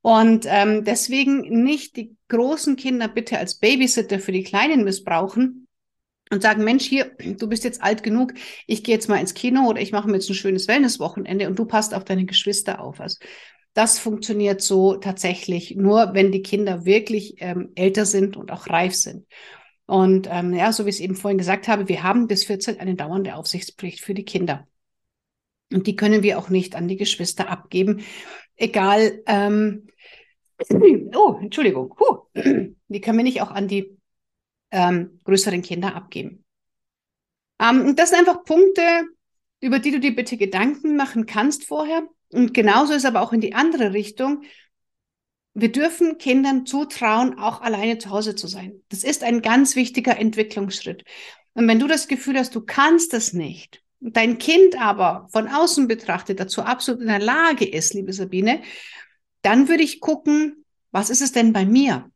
Und 0.00 0.46
ähm, 0.48 0.84
deswegen 0.84 1.62
nicht 1.62 1.96
die 1.96 2.16
großen 2.28 2.74
Kinder 2.76 3.06
bitte 3.06 3.38
als 3.38 3.56
Babysitter 3.56 4.18
für 4.18 4.32
die 4.32 4.42
Kleinen 4.42 4.82
missbrauchen, 4.82 5.62
und 6.32 6.42
sagen, 6.42 6.64
Mensch, 6.64 6.84
hier, 6.84 7.12
du 7.18 7.46
bist 7.46 7.62
jetzt 7.62 7.82
alt 7.82 8.02
genug, 8.02 8.32
ich 8.66 8.82
gehe 8.82 8.94
jetzt 8.94 9.08
mal 9.08 9.18
ins 9.18 9.34
Kino 9.34 9.68
oder 9.68 9.80
ich 9.80 9.92
mache 9.92 10.08
mir 10.08 10.14
jetzt 10.14 10.30
ein 10.30 10.34
schönes 10.34 10.66
Wellnesswochenende 10.66 11.46
und 11.46 11.58
du 11.58 11.66
passt 11.66 11.94
auf 11.94 12.04
deine 12.04 12.24
Geschwister 12.24 12.80
auf. 12.80 13.00
Also 13.00 13.18
das 13.74 13.98
funktioniert 13.98 14.62
so 14.62 14.96
tatsächlich 14.96 15.76
nur, 15.76 16.14
wenn 16.14 16.32
die 16.32 16.42
Kinder 16.42 16.84
wirklich 16.84 17.36
ähm, 17.38 17.72
älter 17.74 18.06
sind 18.06 18.36
und 18.36 18.50
auch 18.50 18.68
reif 18.68 18.94
sind. 18.94 19.26
Und 19.86 20.28
ähm, 20.30 20.54
ja, 20.54 20.72
so 20.72 20.84
wie 20.84 20.90
ich 20.90 20.96
es 20.96 21.00
eben 21.00 21.16
vorhin 21.16 21.38
gesagt 21.38 21.68
habe, 21.68 21.88
wir 21.88 22.02
haben 22.02 22.26
bis 22.26 22.44
14 22.44 22.80
eine 22.80 22.94
dauernde 22.94 23.34
Aufsichtspflicht 23.34 24.00
für 24.00 24.14
die 24.14 24.24
Kinder. 24.24 24.66
Und 25.72 25.86
die 25.86 25.96
können 25.96 26.22
wir 26.22 26.38
auch 26.38 26.48
nicht 26.48 26.74
an 26.74 26.88
die 26.88 26.96
Geschwister 26.96 27.48
abgeben, 27.48 28.02
egal. 28.56 29.22
Ähm, 29.26 29.88
oh, 31.14 31.38
Entschuldigung. 31.40 31.94
Huh, 31.98 32.26
die 32.88 33.00
können 33.00 33.18
wir 33.18 33.24
nicht 33.24 33.42
auch 33.42 33.50
an 33.50 33.68
die 33.68 33.96
ähm, 34.70 35.18
größeren 35.24 35.62
Kinder 35.62 35.94
abgeben. 35.94 36.44
Ähm, 37.60 37.96
das 37.96 38.10
sind 38.10 38.20
einfach 38.20 38.44
Punkte, 38.44 38.82
über 39.60 39.78
die 39.78 39.90
du 39.90 40.00
dir 40.00 40.14
bitte 40.14 40.36
Gedanken 40.36 40.96
machen 40.96 41.26
kannst 41.26 41.64
vorher. 41.64 42.02
Und 42.30 42.54
genauso 42.54 42.94
ist 42.94 43.04
aber 43.04 43.20
auch 43.20 43.32
in 43.32 43.40
die 43.40 43.54
andere 43.54 43.92
Richtung. 43.92 44.42
Wir 45.54 45.70
dürfen 45.70 46.18
Kindern 46.18 46.64
zutrauen, 46.64 47.38
auch 47.38 47.60
alleine 47.60 47.98
zu 47.98 48.10
Hause 48.10 48.34
zu 48.34 48.46
sein. 48.46 48.80
Das 48.88 49.04
ist 49.04 49.22
ein 49.22 49.42
ganz 49.42 49.76
wichtiger 49.76 50.18
Entwicklungsschritt. 50.18 51.04
Und 51.54 51.68
wenn 51.68 51.78
du 51.78 51.86
das 51.86 52.08
Gefühl 52.08 52.38
hast, 52.38 52.54
du 52.54 52.62
kannst 52.62 53.12
das 53.12 53.32
nicht, 53.32 53.82
dein 54.00 54.38
Kind 54.38 54.80
aber 54.80 55.28
von 55.30 55.48
außen 55.48 55.88
betrachtet 55.88 56.40
dazu 56.40 56.62
absolut 56.62 57.02
in 57.02 57.08
der 57.08 57.20
Lage 57.20 57.68
ist, 57.68 57.94
liebe 57.94 58.12
Sabine, 58.12 58.62
dann 59.42 59.68
würde 59.68 59.82
ich 59.82 60.00
gucken, 60.00 60.64
was 60.90 61.10
ist 61.10 61.22
es 61.22 61.32
denn 61.32 61.52
bei 61.52 61.66
mir? 61.66 62.10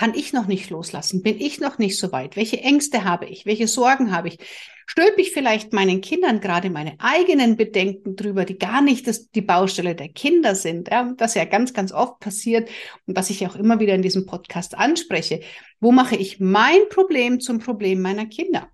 Kann 0.00 0.14
ich 0.14 0.32
noch 0.32 0.46
nicht 0.46 0.70
loslassen? 0.70 1.22
Bin 1.22 1.38
ich 1.38 1.60
noch 1.60 1.76
nicht 1.76 1.98
so 1.98 2.10
weit? 2.10 2.34
Welche 2.34 2.58
Ängste 2.62 3.04
habe 3.04 3.26
ich? 3.26 3.44
Welche 3.44 3.68
Sorgen 3.68 4.12
habe 4.12 4.28
ich? 4.28 4.38
Stülpe 4.86 5.20
ich 5.20 5.30
vielleicht 5.30 5.74
meinen 5.74 6.00
Kindern 6.00 6.40
gerade 6.40 6.70
meine 6.70 6.94
eigenen 7.00 7.58
Bedenken 7.58 8.16
drüber, 8.16 8.46
die 8.46 8.56
gar 8.56 8.80
nicht 8.80 9.06
das, 9.06 9.30
die 9.30 9.42
Baustelle 9.42 9.94
der 9.94 10.08
Kinder 10.08 10.54
sind, 10.54 10.88
ja, 10.88 11.12
was 11.18 11.34
ja 11.34 11.44
ganz, 11.44 11.74
ganz 11.74 11.92
oft 11.92 12.18
passiert 12.18 12.70
und 13.04 13.14
was 13.14 13.28
ich 13.28 13.46
auch 13.46 13.56
immer 13.56 13.78
wieder 13.78 13.94
in 13.94 14.00
diesem 14.00 14.24
Podcast 14.24 14.74
anspreche. 14.74 15.42
Wo 15.80 15.92
mache 15.92 16.16
ich 16.16 16.40
mein 16.40 16.88
Problem 16.88 17.38
zum 17.38 17.58
Problem 17.58 18.00
meiner 18.00 18.24
Kinder? 18.24 18.70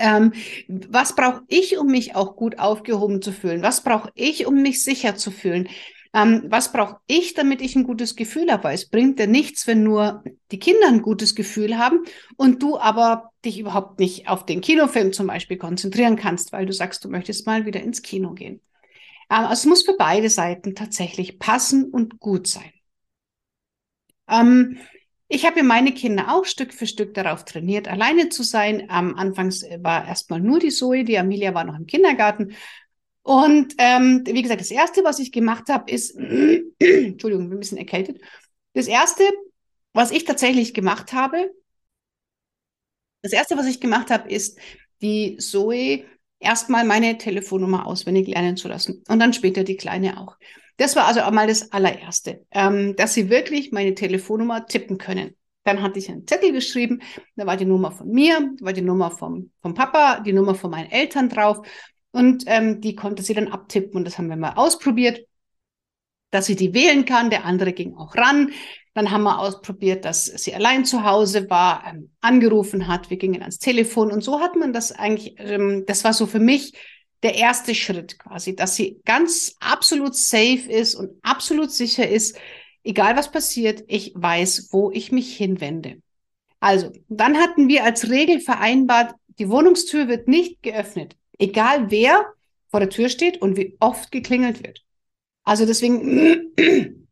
Ähm, 0.00 0.32
was 0.66 1.14
brauche 1.14 1.42
ich, 1.46 1.78
um 1.78 1.86
mich 1.86 2.16
auch 2.16 2.34
gut 2.34 2.58
aufgehoben 2.58 3.22
zu 3.22 3.30
fühlen? 3.30 3.62
Was 3.62 3.84
brauche 3.84 4.10
ich, 4.16 4.44
um 4.44 4.60
mich 4.60 4.82
sicher 4.82 5.14
zu 5.14 5.30
fühlen? 5.30 5.68
Ähm, 6.14 6.44
was 6.46 6.70
brauche 6.70 6.98
ich, 7.08 7.34
damit 7.34 7.60
ich 7.60 7.74
ein 7.74 7.82
gutes 7.82 8.14
Gefühl 8.14 8.50
habe? 8.52 8.64
Weil 8.64 8.74
es 8.76 8.88
bringt 8.88 9.18
ja 9.18 9.26
nichts, 9.26 9.66
wenn 9.66 9.82
nur 9.82 10.22
die 10.52 10.60
Kinder 10.60 10.86
ein 10.86 11.02
gutes 11.02 11.34
Gefühl 11.34 11.76
haben 11.76 12.04
und 12.36 12.62
du 12.62 12.78
aber 12.78 13.32
dich 13.44 13.58
überhaupt 13.58 13.98
nicht 13.98 14.28
auf 14.28 14.46
den 14.46 14.60
Kinofilm 14.60 15.12
zum 15.12 15.26
Beispiel 15.26 15.56
konzentrieren 15.56 16.14
kannst, 16.14 16.52
weil 16.52 16.66
du 16.66 16.72
sagst, 16.72 17.04
du 17.04 17.10
möchtest 17.10 17.46
mal 17.46 17.66
wieder 17.66 17.82
ins 17.82 18.00
Kino 18.02 18.32
gehen. 18.32 18.60
Ähm, 19.28 19.38
also 19.38 19.52
es 19.54 19.66
muss 19.66 19.82
für 19.82 19.96
beide 19.96 20.30
Seiten 20.30 20.76
tatsächlich 20.76 21.40
passen 21.40 21.90
und 21.90 22.20
gut 22.20 22.46
sein. 22.46 22.72
Ähm, 24.28 24.78
ich 25.26 25.44
habe 25.46 25.58
ja 25.58 25.64
meine 25.64 25.92
Kinder 25.92 26.32
auch 26.32 26.44
Stück 26.44 26.72
für 26.72 26.86
Stück 26.86 27.14
darauf 27.14 27.44
trainiert, 27.44 27.88
alleine 27.88 28.28
zu 28.28 28.44
sein. 28.44 28.88
Am 28.88 29.16
Anfangs 29.16 29.64
war 29.78 30.06
erstmal 30.06 30.40
nur 30.40 30.60
die 30.60 30.68
Zoe, 30.68 31.02
die 31.02 31.18
Amelia 31.18 31.54
war 31.54 31.64
noch 31.64 31.76
im 31.76 31.86
Kindergarten. 31.86 32.54
Und 33.24 33.74
ähm, 33.78 34.22
wie 34.26 34.42
gesagt, 34.42 34.60
das 34.60 34.70
Erste, 34.70 35.02
was 35.02 35.18
ich 35.18 35.32
gemacht 35.32 35.70
habe, 35.70 35.90
ist, 35.90 36.14
Entschuldigung, 36.78 37.48
bin 37.48 37.56
ein 37.56 37.60
bisschen 37.60 37.78
erkältet. 37.78 38.20
Das 38.74 38.86
Erste, 38.86 39.24
was 39.94 40.10
ich 40.10 40.24
tatsächlich 40.24 40.74
gemacht 40.74 41.14
habe, 41.14 41.50
das 43.22 43.32
Erste, 43.32 43.56
was 43.56 43.66
ich 43.66 43.80
gemacht 43.80 44.10
habe, 44.10 44.30
ist, 44.30 44.58
die 45.00 45.38
Zoe 45.38 46.04
erstmal 46.38 46.84
meine 46.84 47.16
Telefonnummer 47.16 47.86
auswendig 47.86 48.28
lernen 48.28 48.58
zu 48.58 48.68
lassen 48.68 49.02
und 49.08 49.18
dann 49.18 49.32
später 49.32 49.64
die 49.64 49.78
Kleine 49.78 50.20
auch. 50.20 50.36
Das 50.76 50.94
war 50.94 51.06
also 51.06 51.20
auch 51.22 51.30
mal 51.30 51.46
das 51.46 51.72
allererste, 51.72 52.44
ähm, 52.50 52.94
dass 52.96 53.14
sie 53.14 53.30
wirklich 53.30 53.72
meine 53.72 53.94
Telefonnummer 53.94 54.66
tippen 54.66 54.98
können. 54.98 55.34
Dann 55.62 55.80
hatte 55.80 55.98
ich 55.98 56.10
einen 56.10 56.26
Zettel 56.26 56.52
geschrieben, 56.52 57.00
da 57.36 57.46
war 57.46 57.56
die 57.56 57.64
Nummer 57.64 57.90
von 57.90 58.10
mir, 58.10 58.52
da 58.58 58.66
war 58.66 58.72
die 58.74 58.82
Nummer 58.82 59.10
vom, 59.10 59.50
vom 59.62 59.72
Papa, 59.72 60.20
die 60.20 60.34
Nummer 60.34 60.54
von 60.54 60.70
meinen 60.70 60.90
Eltern 60.90 61.30
drauf 61.30 61.66
und 62.14 62.44
ähm, 62.46 62.80
die 62.80 62.94
konnte 62.94 63.24
sie 63.24 63.34
dann 63.34 63.48
abtippen 63.48 63.96
und 63.96 64.04
das 64.04 64.18
haben 64.18 64.28
wir 64.28 64.36
mal 64.36 64.52
ausprobiert, 64.54 65.26
dass 66.30 66.46
sie 66.46 66.54
die 66.54 66.72
wählen 66.72 67.04
kann. 67.04 67.28
Der 67.28 67.44
andere 67.44 67.72
ging 67.72 67.96
auch 67.96 68.14
ran. 68.14 68.52
Dann 68.94 69.10
haben 69.10 69.24
wir 69.24 69.40
ausprobiert, 69.40 70.04
dass 70.04 70.26
sie 70.26 70.54
allein 70.54 70.84
zu 70.84 71.02
Hause 71.02 71.50
war, 71.50 71.84
ähm, 71.88 72.12
angerufen 72.20 72.86
hat. 72.86 73.10
Wir 73.10 73.16
gingen 73.16 73.40
ans 73.40 73.58
Telefon 73.58 74.12
und 74.12 74.22
so 74.22 74.38
hat 74.38 74.54
man 74.54 74.72
das 74.72 74.92
eigentlich, 74.92 75.34
ähm, 75.38 75.84
das 75.88 76.04
war 76.04 76.12
so 76.12 76.26
für 76.26 76.38
mich 76.38 76.74
der 77.24 77.34
erste 77.34 77.74
Schritt 77.74 78.16
quasi, 78.16 78.54
dass 78.54 78.76
sie 78.76 79.00
ganz 79.04 79.56
absolut 79.58 80.14
safe 80.14 80.70
ist 80.70 80.94
und 80.94 81.18
absolut 81.22 81.72
sicher 81.72 82.08
ist, 82.08 82.38
egal 82.84 83.16
was 83.16 83.32
passiert, 83.32 83.82
ich 83.88 84.12
weiß, 84.14 84.68
wo 84.70 84.92
ich 84.92 85.10
mich 85.10 85.36
hinwende. 85.36 86.00
Also, 86.60 86.92
dann 87.08 87.38
hatten 87.38 87.66
wir 87.66 87.82
als 87.82 88.08
Regel 88.08 88.40
vereinbart, 88.40 89.16
die 89.40 89.48
Wohnungstür 89.48 90.06
wird 90.06 90.28
nicht 90.28 90.62
geöffnet. 90.62 91.16
Egal 91.38 91.90
wer 91.90 92.32
vor 92.68 92.80
der 92.80 92.90
Tür 92.90 93.08
steht 93.08 93.40
und 93.40 93.56
wie 93.56 93.76
oft 93.80 94.10
geklingelt 94.10 94.64
wird. 94.64 94.84
Also 95.44 95.66
deswegen, 95.66 96.52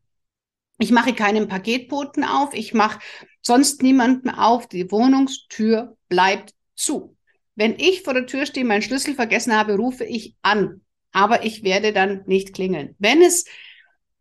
ich 0.78 0.90
mache 0.90 1.14
keinen 1.14 1.48
Paketboten 1.48 2.24
auf, 2.24 2.54
ich 2.54 2.74
mache 2.74 3.00
sonst 3.42 3.82
niemanden 3.82 4.30
auf, 4.30 4.66
die 4.66 4.90
Wohnungstür 4.90 5.96
bleibt 6.08 6.54
zu. 6.74 7.16
Wenn 7.54 7.78
ich 7.78 8.02
vor 8.02 8.14
der 8.14 8.26
Tür 8.26 8.46
stehe, 8.46 8.64
meinen 8.64 8.82
Schlüssel 8.82 9.14
vergessen 9.14 9.54
habe, 9.54 9.76
rufe 9.76 10.04
ich 10.04 10.34
an. 10.42 10.80
Aber 11.12 11.44
ich 11.44 11.62
werde 11.62 11.92
dann 11.92 12.22
nicht 12.26 12.54
klingeln. 12.54 12.96
Wenn 12.98 13.20
es 13.20 13.44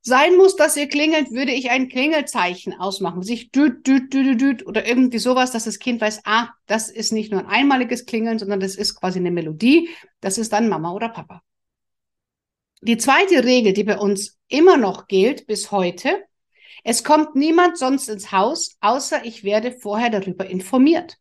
sein 0.02 0.36
muss, 0.36 0.56
dass 0.56 0.78
ihr 0.78 0.88
klingelt, 0.88 1.32
würde 1.32 1.52
ich 1.52 1.70
ein 1.70 1.88
Klingelzeichen 1.90 2.74
ausmachen. 2.74 3.22
Sich 3.22 3.52
düt, 3.52 3.86
düt, 3.86 4.14
düt, 4.14 4.42
düt 4.42 4.66
oder 4.66 4.88
irgendwie 4.88 5.20
sowas, 5.20 5.52
dass 5.52 5.66
das 5.66 5.80
Kind 5.80 6.02
weiß, 6.02 6.22
ah, 6.26 6.50
das 6.66 6.90
ist 6.90 7.12
nicht 7.12 7.32
nur 7.32 7.42
ein 7.42 7.48
einmaliges 7.48 8.06
Klingeln, 8.06 8.40
sondern 8.40 8.60
das 8.60 8.76
ist 8.76 8.96
quasi 8.96 9.20
eine 9.20 9.32
Melodie. 9.32 9.90
Das 10.20 10.38
ist 10.38 10.54
dann 10.54 10.70
Mama 10.70 10.92
oder 10.92 11.10
Papa. 11.10 11.42
Die 12.82 12.98
zweite 12.98 13.44
Regel, 13.44 13.74
die 13.74 13.84
bei 13.84 13.98
uns 13.98 14.40
immer 14.48 14.76
noch 14.76 15.08
gilt 15.08 15.46
bis 15.46 15.72
heute, 15.72 16.24
es 16.84 17.04
kommt 17.04 17.36
niemand 17.36 17.78
sonst 17.78 18.10
ins 18.10 18.32
Haus, 18.32 18.78
außer 18.82 19.24
ich 19.24 19.44
werde 19.44 19.72
vorher 19.72 20.10
darüber 20.10 20.48
informiert. 20.48 21.18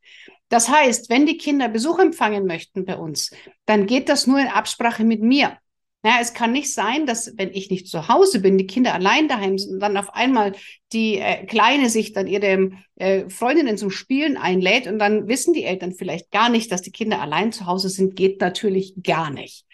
Das 0.48 0.70
heißt, 0.70 1.10
wenn 1.10 1.26
die 1.26 1.36
Kinder 1.36 1.68
Besuch 1.68 1.98
empfangen 1.98 2.46
möchten 2.46 2.86
bei 2.86 2.96
uns, 2.96 3.30
dann 3.66 3.86
geht 3.86 4.08
das 4.08 4.26
nur 4.26 4.40
in 4.40 4.48
Absprache 4.48 5.04
mit 5.04 5.20
mir. 5.20 5.58
Naja, 6.02 6.16
es 6.22 6.32
kann 6.32 6.52
nicht 6.52 6.72
sein, 6.72 7.04
dass 7.04 7.36
wenn 7.36 7.50
ich 7.52 7.70
nicht 7.70 7.86
zu 7.86 8.08
Hause 8.08 8.40
bin, 8.40 8.56
die 8.56 8.66
Kinder 8.66 8.94
allein 8.94 9.28
daheim 9.28 9.58
sind 9.58 9.74
und 9.74 9.80
dann 9.80 9.98
auf 9.98 10.14
einmal 10.14 10.52
die 10.94 11.18
äh, 11.18 11.44
Kleine 11.44 11.90
sich 11.90 12.14
dann 12.14 12.26
ihre 12.26 12.70
äh, 12.96 13.28
Freundinnen 13.28 13.76
zum 13.76 13.90
Spielen 13.90 14.38
einlädt 14.38 14.86
und 14.86 14.98
dann 14.98 15.28
wissen 15.28 15.52
die 15.52 15.64
Eltern 15.64 15.92
vielleicht 15.92 16.30
gar 16.30 16.48
nicht, 16.48 16.72
dass 16.72 16.80
die 16.80 16.90
Kinder 16.90 17.20
allein 17.20 17.52
zu 17.52 17.66
Hause 17.66 17.90
sind, 17.90 18.16
geht 18.16 18.40
natürlich 18.40 18.94
gar 19.02 19.30
nicht. 19.30 19.66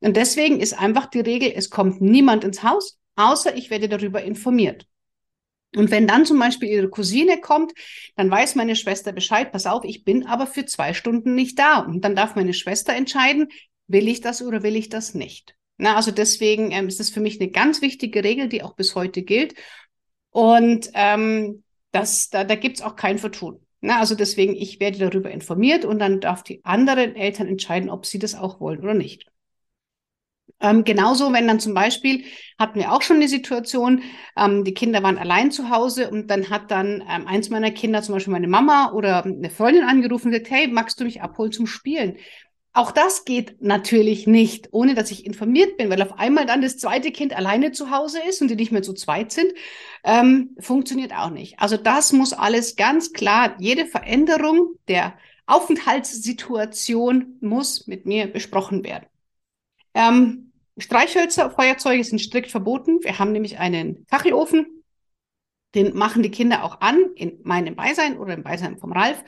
Und 0.00 0.16
deswegen 0.16 0.60
ist 0.60 0.78
einfach 0.78 1.06
die 1.06 1.20
Regel, 1.20 1.52
es 1.54 1.70
kommt 1.70 2.02
niemand 2.02 2.44
ins 2.44 2.62
Haus, 2.62 2.98
außer 3.16 3.56
ich 3.56 3.70
werde 3.70 3.88
darüber 3.88 4.22
informiert. 4.22 4.86
Und 5.76 5.90
wenn 5.90 6.06
dann 6.06 6.26
zum 6.26 6.38
Beispiel 6.38 6.68
ihre 6.68 6.90
Cousine 6.90 7.40
kommt, 7.40 7.72
dann 8.16 8.30
weiß 8.30 8.54
meine 8.54 8.76
Schwester 8.76 9.12
Bescheid, 9.12 9.50
pass 9.52 9.66
auf, 9.66 9.84
ich 9.84 10.04
bin 10.04 10.26
aber 10.26 10.46
für 10.46 10.66
zwei 10.66 10.92
Stunden 10.92 11.34
nicht 11.34 11.58
da. 11.58 11.78
Und 11.78 12.04
dann 12.04 12.16
darf 12.16 12.34
meine 12.34 12.54
Schwester 12.54 12.92
entscheiden, 12.92 13.48
will 13.86 14.08
ich 14.08 14.20
das 14.20 14.42
oder 14.42 14.62
will 14.62 14.76
ich 14.76 14.88
das 14.88 15.14
nicht. 15.14 15.54
Na, 15.80 15.96
also 15.96 16.10
deswegen 16.10 16.72
ähm, 16.72 16.88
ist 16.88 17.00
das 17.00 17.08
für 17.08 17.20
mich 17.20 17.40
eine 17.40 17.50
ganz 17.50 17.80
wichtige 17.80 18.22
Regel, 18.22 18.48
die 18.48 18.62
auch 18.62 18.74
bis 18.74 18.94
heute 18.94 19.22
gilt. 19.22 19.54
Und 20.28 20.90
ähm, 20.92 21.64
das, 21.90 22.28
da, 22.28 22.44
da 22.44 22.54
gibt 22.54 22.76
es 22.76 22.82
auch 22.82 22.96
kein 22.96 23.18
Vertun. 23.18 23.64
Na, 23.80 23.98
also 23.98 24.14
deswegen, 24.14 24.54
ich 24.54 24.78
werde 24.78 24.98
darüber 24.98 25.30
informiert 25.30 25.86
und 25.86 25.98
dann 25.98 26.20
darf 26.20 26.42
die 26.42 26.62
anderen 26.66 27.16
Eltern 27.16 27.48
entscheiden, 27.48 27.88
ob 27.88 28.04
sie 28.04 28.18
das 28.18 28.34
auch 28.34 28.60
wollen 28.60 28.80
oder 28.80 28.92
nicht. 28.92 29.26
Ähm, 30.60 30.84
genauso, 30.84 31.32
wenn 31.32 31.48
dann 31.48 31.60
zum 31.60 31.72
Beispiel, 31.72 32.24
hatten 32.58 32.78
wir 32.78 32.92
auch 32.92 33.00
schon 33.00 33.16
eine 33.16 33.28
Situation, 33.28 34.02
ähm, 34.36 34.64
die 34.64 34.74
Kinder 34.74 35.02
waren 35.02 35.16
allein 35.16 35.50
zu 35.50 35.70
Hause 35.70 36.10
und 36.10 36.26
dann 36.26 36.50
hat 36.50 36.70
dann 36.70 37.02
ähm, 37.08 37.26
eins 37.26 37.48
meiner 37.48 37.70
Kinder, 37.70 38.02
zum 38.02 38.14
Beispiel 38.14 38.32
meine 38.32 38.48
Mama 38.48 38.92
oder 38.92 39.24
eine 39.24 39.48
Freundin 39.48 39.84
angerufen 39.84 40.26
und 40.26 40.32
gesagt, 40.32 40.50
hey, 40.50 40.68
magst 40.68 41.00
du 41.00 41.04
mich 41.04 41.22
abholen 41.22 41.52
zum 41.52 41.66
Spielen? 41.66 42.18
Auch 42.72 42.92
das 42.92 43.24
geht 43.24 43.60
natürlich 43.60 44.28
nicht, 44.28 44.68
ohne 44.70 44.94
dass 44.94 45.10
ich 45.10 45.26
informiert 45.26 45.76
bin, 45.76 45.90
weil 45.90 46.02
auf 46.02 46.18
einmal 46.18 46.46
dann 46.46 46.62
das 46.62 46.78
zweite 46.78 47.10
Kind 47.10 47.36
alleine 47.36 47.72
zu 47.72 47.90
Hause 47.90 48.20
ist 48.28 48.40
und 48.42 48.48
die 48.48 48.54
nicht 48.54 48.70
mehr 48.70 48.82
zu 48.82 48.94
zweit 48.94 49.32
sind, 49.32 49.52
ähm, 50.04 50.56
funktioniert 50.60 51.12
auch 51.12 51.30
nicht. 51.30 51.58
Also 51.58 51.76
das 51.76 52.12
muss 52.12 52.32
alles 52.32 52.76
ganz 52.76 53.12
klar, 53.12 53.56
jede 53.58 53.86
Veränderung 53.86 54.76
der 54.86 55.14
Aufenthaltssituation 55.46 57.38
muss 57.40 57.88
mit 57.88 58.06
mir 58.06 58.28
besprochen 58.28 58.84
werden. 58.84 59.06
Ähm, 59.94 60.52
Streichhölzer, 60.78 61.50
Feuerzeuge 61.50 62.04
sind 62.04 62.20
strikt 62.20 62.52
verboten. 62.52 63.02
Wir 63.02 63.18
haben 63.18 63.32
nämlich 63.32 63.58
einen 63.58 64.06
Kachelofen. 64.06 64.84
Den 65.74 65.96
machen 65.96 66.22
die 66.22 66.30
Kinder 66.30 66.62
auch 66.64 66.80
an, 66.80 66.98
in 67.16 67.40
meinem 67.42 67.74
Beisein 67.74 68.18
oder 68.18 68.34
im 68.34 68.44
Beisein 68.44 68.78
vom 68.78 68.92
Ralf. 68.92 69.24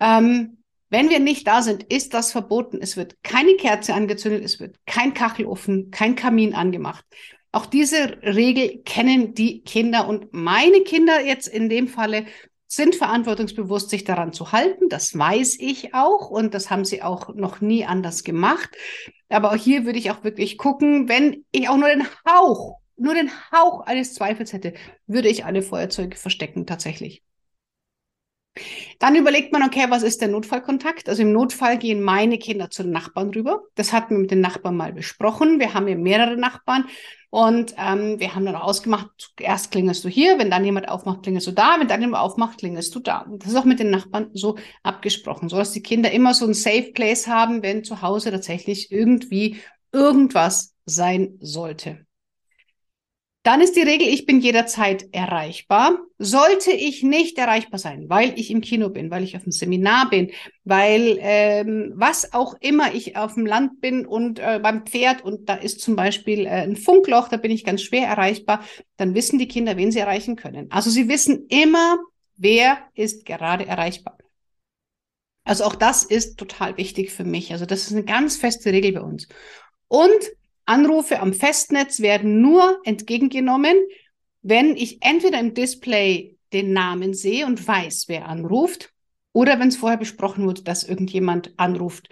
Ähm, 0.00 0.58
wenn 0.94 1.10
wir 1.10 1.18
nicht 1.18 1.44
da 1.48 1.60
sind, 1.60 1.82
ist 1.92 2.14
das 2.14 2.30
verboten. 2.30 2.78
Es 2.80 2.96
wird 2.96 3.16
keine 3.24 3.56
Kerze 3.56 3.94
angezündet, 3.94 4.44
es 4.44 4.60
wird 4.60 4.76
kein 4.86 5.12
Kachelofen, 5.12 5.90
kein 5.90 6.14
Kamin 6.14 6.54
angemacht. 6.54 7.04
Auch 7.50 7.66
diese 7.66 8.22
Regel 8.22 8.80
kennen 8.84 9.34
die 9.34 9.62
Kinder 9.62 10.06
und 10.06 10.32
meine 10.32 10.82
Kinder 10.82 11.20
jetzt 11.20 11.48
in 11.48 11.68
dem 11.68 11.88
Falle 11.88 12.26
sind 12.68 12.94
verantwortungsbewusst, 12.94 13.90
sich 13.90 14.04
daran 14.04 14.32
zu 14.32 14.52
halten. 14.52 14.88
Das 14.88 15.18
weiß 15.18 15.56
ich 15.58 15.94
auch 15.94 16.30
und 16.30 16.54
das 16.54 16.70
haben 16.70 16.84
sie 16.84 17.02
auch 17.02 17.34
noch 17.34 17.60
nie 17.60 17.84
anders 17.84 18.22
gemacht. 18.22 18.70
Aber 19.28 19.50
auch 19.50 19.56
hier 19.56 19.86
würde 19.86 19.98
ich 19.98 20.12
auch 20.12 20.22
wirklich 20.22 20.58
gucken, 20.58 21.08
wenn 21.08 21.44
ich 21.50 21.68
auch 21.68 21.76
nur 21.76 21.88
den 21.88 22.06
Hauch, 22.24 22.78
nur 22.96 23.14
den 23.14 23.32
Hauch 23.50 23.80
eines 23.80 24.14
Zweifels 24.14 24.52
hätte, 24.52 24.74
würde 25.08 25.28
ich 25.28 25.44
alle 25.44 25.62
Feuerzeuge 25.62 26.16
verstecken 26.16 26.66
tatsächlich. 26.66 27.24
Dann 28.98 29.14
überlegt 29.16 29.52
man, 29.52 29.62
okay, 29.62 29.86
was 29.88 30.02
ist 30.02 30.20
der 30.20 30.28
Notfallkontakt? 30.28 31.08
Also 31.08 31.22
im 31.22 31.32
Notfall 31.32 31.78
gehen 31.78 32.02
meine 32.02 32.38
Kinder 32.38 32.70
zu 32.70 32.82
den 32.82 32.92
Nachbarn 32.92 33.30
rüber. 33.30 33.62
Das 33.74 33.92
hatten 33.92 34.14
wir 34.14 34.18
mit 34.20 34.30
den 34.30 34.40
Nachbarn 34.40 34.76
mal 34.76 34.92
besprochen. 34.92 35.60
Wir 35.60 35.74
haben 35.74 35.88
ja 35.88 35.96
mehrere 35.96 36.36
Nachbarn 36.36 36.86
und 37.34 37.74
ähm, 37.78 38.20
wir 38.20 38.36
haben 38.36 38.46
dann 38.46 38.54
ausgemacht, 38.54 39.32
erst 39.40 39.72
klingelst 39.72 40.04
du 40.04 40.08
hier, 40.08 40.38
wenn 40.38 40.52
dann 40.52 40.64
jemand 40.64 40.88
aufmacht, 40.88 41.24
klingelst 41.24 41.48
du 41.48 41.50
da, 41.50 41.80
wenn 41.80 41.88
dann 41.88 42.00
jemand 42.00 42.22
aufmacht, 42.22 42.58
klingelst 42.58 42.94
du 42.94 43.00
da. 43.00 43.22
Und 43.22 43.42
das 43.42 43.50
ist 43.50 43.56
auch 43.56 43.64
mit 43.64 43.80
den 43.80 43.90
Nachbarn 43.90 44.30
so 44.34 44.56
abgesprochen, 44.84 45.48
so 45.48 45.56
dass 45.56 45.72
die 45.72 45.82
Kinder 45.82 46.12
immer 46.12 46.32
so 46.32 46.46
ein 46.46 46.54
Safe 46.54 46.92
Place 46.94 47.26
haben, 47.26 47.64
wenn 47.64 47.82
zu 47.82 48.02
Hause 48.02 48.30
tatsächlich 48.30 48.92
irgendwie 48.92 49.60
irgendwas 49.90 50.74
sein 50.84 51.36
sollte. 51.40 52.06
Dann 53.44 53.60
ist 53.60 53.76
die 53.76 53.82
Regel, 53.82 54.08
ich 54.08 54.24
bin 54.24 54.40
jederzeit 54.40 55.06
erreichbar. 55.12 55.98
Sollte 56.18 56.72
ich 56.72 57.02
nicht 57.02 57.36
erreichbar 57.36 57.78
sein, 57.78 58.08
weil 58.08 58.32
ich 58.38 58.50
im 58.50 58.62
Kino 58.62 58.88
bin, 58.88 59.10
weil 59.10 59.22
ich 59.22 59.36
auf 59.36 59.42
dem 59.42 59.52
Seminar 59.52 60.08
bin, 60.08 60.30
weil 60.64 61.18
ähm, 61.20 61.92
was 61.94 62.32
auch 62.32 62.54
immer 62.60 62.94
ich 62.94 63.18
auf 63.18 63.34
dem 63.34 63.44
Land 63.44 63.82
bin 63.82 64.06
und 64.06 64.38
äh, 64.38 64.60
beim 64.62 64.86
Pferd 64.86 65.22
und 65.22 65.46
da 65.50 65.56
ist 65.56 65.82
zum 65.82 65.94
Beispiel 65.94 66.46
äh, 66.46 66.62
ein 66.62 66.76
Funkloch, 66.76 67.28
da 67.28 67.36
bin 67.36 67.50
ich 67.50 67.64
ganz 67.64 67.82
schwer 67.82 68.08
erreichbar, 68.08 68.64
dann 68.96 69.14
wissen 69.14 69.38
die 69.38 69.48
Kinder, 69.48 69.76
wen 69.76 69.92
sie 69.92 69.98
erreichen 69.98 70.36
können. 70.36 70.70
Also 70.70 70.88
sie 70.88 71.10
wissen 71.10 71.46
immer, 71.48 71.98
wer 72.36 72.78
ist 72.94 73.26
gerade 73.26 73.66
erreichbar. 73.66 74.16
Also 75.44 75.64
auch 75.64 75.74
das 75.74 76.02
ist 76.02 76.38
total 76.38 76.78
wichtig 76.78 77.12
für 77.12 77.24
mich. 77.24 77.52
Also 77.52 77.66
das 77.66 77.82
ist 77.82 77.92
eine 77.92 78.04
ganz 78.04 78.38
feste 78.38 78.72
Regel 78.72 78.92
bei 78.92 79.02
uns. 79.02 79.28
Und 79.88 80.32
Anrufe 80.66 81.20
am 81.20 81.32
Festnetz 81.32 82.00
werden 82.00 82.40
nur 82.40 82.80
entgegengenommen, 82.84 83.76
wenn 84.42 84.76
ich 84.76 85.02
entweder 85.02 85.40
im 85.40 85.54
Display 85.54 86.36
den 86.52 86.72
Namen 86.72 87.14
sehe 87.14 87.46
und 87.46 87.66
weiß, 87.66 88.04
wer 88.08 88.28
anruft, 88.28 88.92
oder 89.32 89.58
wenn 89.58 89.68
es 89.68 89.76
vorher 89.76 89.98
besprochen 89.98 90.46
wurde, 90.46 90.62
dass 90.62 90.84
irgendjemand 90.84 91.52
anruft. 91.58 92.08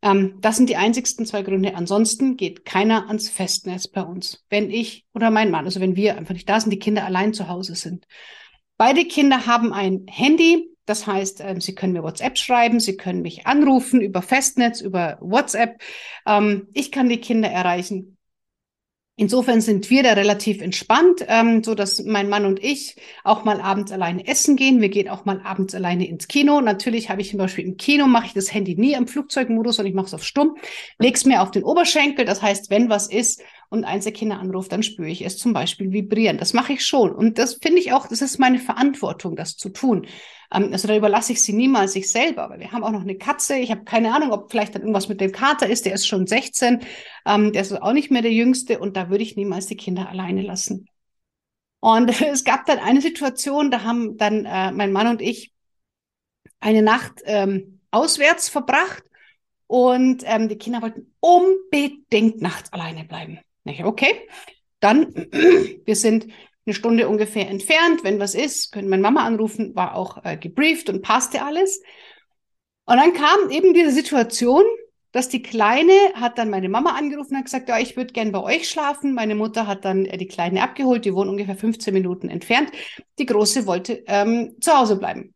Ähm, 0.00 0.38
das 0.40 0.56
sind 0.56 0.68
die 0.68 0.76
einzigsten 0.76 1.26
zwei 1.26 1.42
Gründe. 1.42 1.74
Ansonsten 1.74 2.36
geht 2.36 2.64
keiner 2.64 3.08
ans 3.08 3.28
Festnetz 3.28 3.86
bei 3.86 4.02
uns. 4.02 4.44
Wenn 4.48 4.70
ich 4.70 5.04
oder 5.14 5.30
mein 5.30 5.50
Mann, 5.50 5.66
also 5.66 5.80
wenn 5.80 5.96
wir 5.96 6.16
einfach 6.16 6.34
nicht 6.34 6.48
da 6.48 6.58
sind, 6.58 6.70
die 6.70 6.78
Kinder 6.78 7.04
allein 7.04 7.34
zu 7.34 7.48
Hause 7.48 7.74
sind. 7.74 8.06
Beide 8.78 9.04
Kinder 9.04 9.46
haben 9.46 9.72
ein 9.72 10.06
Handy, 10.08 10.71
das 10.84 11.06
heißt, 11.06 11.40
ähm, 11.40 11.60
Sie 11.60 11.74
können 11.74 11.92
mir 11.92 12.02
WhatsApp 12.02 12.38
schreiben, 12.38 12.80
Sie 12.80 12.96
können 12.96 13.22
mich 13.22 13.46
anrufen 13.46 14.00
über 14.00 14.22
Festnetz, 14.22 14.80
über 14.80 15.18
WhatsApp. 15.20 15.80
Ähm, 16.26 16.68
ich 16.72 16.90
kann 16.90 17.08
die 17.08 17.20
Kinder 17.20 17.48
erreichen. 17.48 18.16
Insofern 19.14 19.60
sind 19.60 19.90
wir 19.90 20.02
da 20.02 20.14
relativ 20.14 20.62
entspannt, 20.62 21.24
ähm, 21.28 21.62
so 21.62 21.74
dass 21.74 22.02
mein 22.02 22.30
Mann 22.30 22.46
und 22.46 22.64
ich 22.64 22.96
auch 23.24 23.44
mal 23.44 23.60
abends 23.60 23.92
alleine 23.92 24.26
essen 24.26 24.56
gehen. 24.56 24.80
Wir 24.80 24.88
gehen 24.88 25.10
auch 25.10 25.26
mal 25.26 25.42
abends 25.44 25.74
alleine 25.74 26.08
ins 26.08 26.28
Kino. 26.28 26.62
Natürlich 26.62 27.10
habe 27.10 27.20
ich 27.20 27.30
zum 27.30 27.38
Beispiel 27.38 27.66
im 27.66 27.76
Kino 27.76 28.06
mache 28.06 28.26
ich 28.26 28.32
das 28.32 28.52
Handy 28.54 28.74
nie 28.74 28.94
im 28.94 29.06
Flugzeugmodus 29.06 29.78
und 29.78 29.86
ich 29.86 29.92
mache 29.92 30.06
es 30.06 30.14
auf 30.14 30.24
Stumm, 30.24 30.56
lege 30.98 31.14
es 31.14 31.26
mir 31.26 31.42
auf 31.42 31.50
den 31.50 31.62
Oberschenkel. 31.62 32.24
Das 32.24 32.40
heißt, 32.40 32.70
wenn 32.70 32.88
was 32.88 33.06
ist 33.06 33.42
und 33.68 33.84
eins 33.84 34.04
der 34.04 34.14
Kinder 34.14 34.40
anruft, 34.40 34.72
dann 34.72 34.82
spüre 34.82 35.10
ich 35.10 35.22
es 35.24 35.36
zum 35.36 35.52
Beispiel 35.52 35.92
vibrieren. 35.92 36.38
Das 36.38 36.54
mache 36.54 36.72
ich 36.72 36.84
schon 36.84 37.12
und 37.12 37.38
das 37.38 37.58
finde 37.62 37.80
ich 37.80 37.92
auch, 37.92 38.06
das 38.06 38.22
ist 38.22 38.38
meine 38.38 38.58
Verantwortung, 38.58 39.36
das 39.36 39.58
zu 39.58 39.68
tun. 39.68 40.06
Ähm, 40.52 40.70
also 40.72 40.88
da 40.88 40.96
überlasse 40.96 41.32
ich 41.32 41.42
sie 41.42 41.52
niemals 41.52 41.92
sich 41.92 42.10
selber, 42.10 42.50
weil 42.50 42.60
wir 42.60 42.72
haben 42.72 42.84
auch 42.84 42.90
noch 42.90 43.02
eine 43.02 43.16
Katze. 43.16 43.56
Ich 43.56 43.70
habe 43.70 43.84
keine 43.84 44.14
Ahnung, 44.14 44.32
ob 44.32 44.50
vielleicht 44.50 44.74
dann 44.74 44.82
irgendwas 44.82 45.08
mit 45.08 45.20
dem 45.20 45.32
Kater 45.32 45.68
ist. 45.68 45.86
Der 45.86 45.94
ist 45.94 46.06
schon 46.06 46.26
16, 46.26 46.80
ähm, 47.26 47.52
der 47.52 47.62
ist 47.62 47.72
auch 47.72 47.92
nicht 47.92 48.10
mehr 48.10 48.22
der 48.22 48.32
Jüngste 48.32 48.78
und 48.78 48.96
da 48.96 49.10
würde 49.10 49.24
ich 49.24 49.36
niemals 49.36 49.66
die 49.66 49.76
Kinder 49.76 50.08
alleine 50.08 50.42
lassen. 50.42 50.86
Und 51.80 52.20
es 52.22 52.44
gab 52.44 52.66
dann 52.66 52.78
eine 52.78 53.00
Situation, 53.00 53.70
da 53.70 53.82
haben 53.82 54.16
dann 54.16 54.44
äh, 54.44 54.72
mein 54.72 54.92
Mann 54.92 55.08
und 55.08 55.22
ich 55.22 55.52
eine 56.60 56.82
Nacht 56.82 57.20
ähm, 57.24 57.80
auswärts 57.90 58.48
verbracht 58.48 59.02
und 59.66 60.22
ähm, 60.26 60.48
die 60.48 60.58
Kinder 60.58 60.82
wollten 60.82 61.12
unbedingt 61.20 62.40
nachts 62.40 62.72
alleine 62.72 63.04
bleiben. 63.04 63.40
Ich, 63.64 63.84
okay, 63.84 64.28
dann 64.80 65.14
wir 65.84 65.96
sind 65.96 66.28
eine 66.64 66.74
Stunde 66.74 67.08
ungefähr 67.08 67.48
entfernt. 67.48 68.04
Wenn 68.04 68.20
was 68.20 68.34
ist, 68.34 68.72
können 68.72 68.88
meine 68.88 69.02
Mama 69.02 69.24
anrufen, 69.24 69.74
war 69.74 69.94
auch 69.94 70.24
äh, 70.24 70.36
gebrieft 70.36 70.88
und 70.88 71.02
passte 71.02 71.42
alles. 71.44 71.82
Und 72.84 72.96
dann 72.96 73.12
kam 73.14 73.50
eben 73.50 73.74
diese 73.74 73.90
Situation, 73.90 74.64
dass 75.12 75.28
die 75.28 75.42
Kleine 75.42 75.92
hat 76.14 76.38
dann 76.38 76.50
meine 76.50 76.68
Mama 76.68 76.96
angerufen 76.96 77.36
und 77.36 77.44
gesagt, 77.44 77.68
ja, 77.68 77.78
ich 77.78 77.96
würde 77.96 78.12
gern 78.12 78.32
bei 78.32 78.42
euch 78.42 78.68
schlafen. 78.68 79.14
Meine 79.14 79.34
Mutter 79.34 79.66
hat 79.66 79.84
dann 79.84 80.06
äh, 80.06 80.16
die 80.16 80.26
Kleine 80.26 80.62
abgeholt, 80.62 81.04
die 81.04 81.14
wohnt 81.14 81.28
ungefähr 81.28 81.56
15 81.56 81.92
Minuten 81.92 82.28
entfernt. 82.28 82.70
Die 83.18 83.26
Große 83.26 83.66
wollte 83.66 84.02
ähm, 84.06 84.56
zu 84.60 84.72
Hause 84.72 84.96
bleiben. 84.96 85.34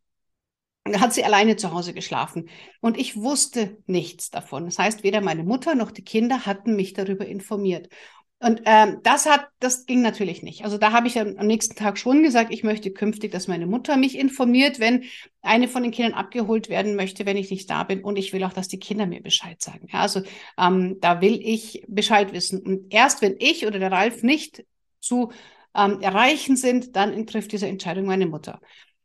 Da 0.83 0.99
hat 0.99 1.13
sie 1.13 1.23
alleine 1.23 1.57
zu 1.57 1.73
Hause 1.73 1.93
geschlafen. 1.93 2.49
Und 2.81 2.97
ich 2.97 3.17
wusste 3.17 3.77
nichts 3.85 4.29
davon. 4.29 4.65
Das 4.65 4.79
heißt, 4.79 5.03
weder 5.03 5.21
meine 5.21 5.43
Mutter 5.43 5.75
noch 5.75 5.91
die 5.91 6.03
Kinder 6.03 6.45
hatten 6.45 6.75
mich 6.75 6.93
darüber 6.93 7.25
informiert. 7.25 7.89
Und 8.39 8.61
ähm, 8.65 8.99
das 9.01 9.25
hat, 9.25 9.47
das 9.59 9.87
ging 9.87 10.03
natürlich 10.03 10.43
nicht. 10.43 10.63
Also 10.63 10.77
da 10.77 10.91
habe 10.91 11.07
ich 11.07 11.19
am, 11.19 11.33
nächsten 11.33 11.75
Tag 11.75 11.97
schon 11.97 12.21
gesagt, 12.21 12.53
ich 12.53 12.63
möchte 12.63 12.91
künftig, 12.91 13.31
dass 13.31 13.47
meine 13.47 13.65
Mutter 13.65 13.97
mich 13.97 14.17
informiert, 14.17 14.79
wenn 14.79 15.05
eine 15.41 15.67
von 15.67 15.81
den 15.81 15.91
Kindern 15.91 16.13
abgeholt 16.13 16.69
werden 16.69 16.95
möchte, 16.95 17.25
wenn 17.25 17.35
ich 17.35 17.49
nicht 17.49 17.67
da 17.67 17.83
bin. 17.83 18.03
Und 18.03 18.15
ich 18.15 18.33
will 18.33 18.43
auch, 18.43 18.53
dass 18.53 18.67
die 18.67 18.77
Kinder 18.77 19.07
mir 19.07 19.23
Bescheid 19.23 19.59
sagen. 19.59 19.87
Ja, 19.91 20.01
also 20.01 20.21
ähm, 20.59 20.97
da 21.01 21.19
will 21.19 21.39
ich 21.43 21.83
Bescheid 21.87 22.31
wissen. 22.31 22.61
Und 22.61 22.93
erst 22.93 23.23
wenn 23.23 23.37
ich 23.39 23.65
oder 23.65 23.79
der 23.79 23.91
Ralf 23.91 24.21
nicht 24.21 24.63
zu 24.99 25.31
ähm, 25.75 25.99
erreichen 26.01 26.57
sind, 26.57 26.95
dann 26.95 27.25
trifft 27.25 27.51
diese 27.53 27.67
Entscheidung 27.67 28.05
meine 28.05 28.27
Mutter. 28.27 28.61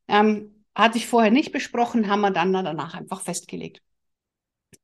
Ähm, 0.08 0.62
hatte 0.74 0.98
ich 0.98 1.06
vorher 1.06 1.30
nicht 1.30 1.52
besprochen, 1.52 2.08
haben 2.08 2.20
wir 2.20 2.32
dann 2.32 2.52
danach 2.52 2.94
einfach 2.94 3.22
festgelegt. 3.22 3.80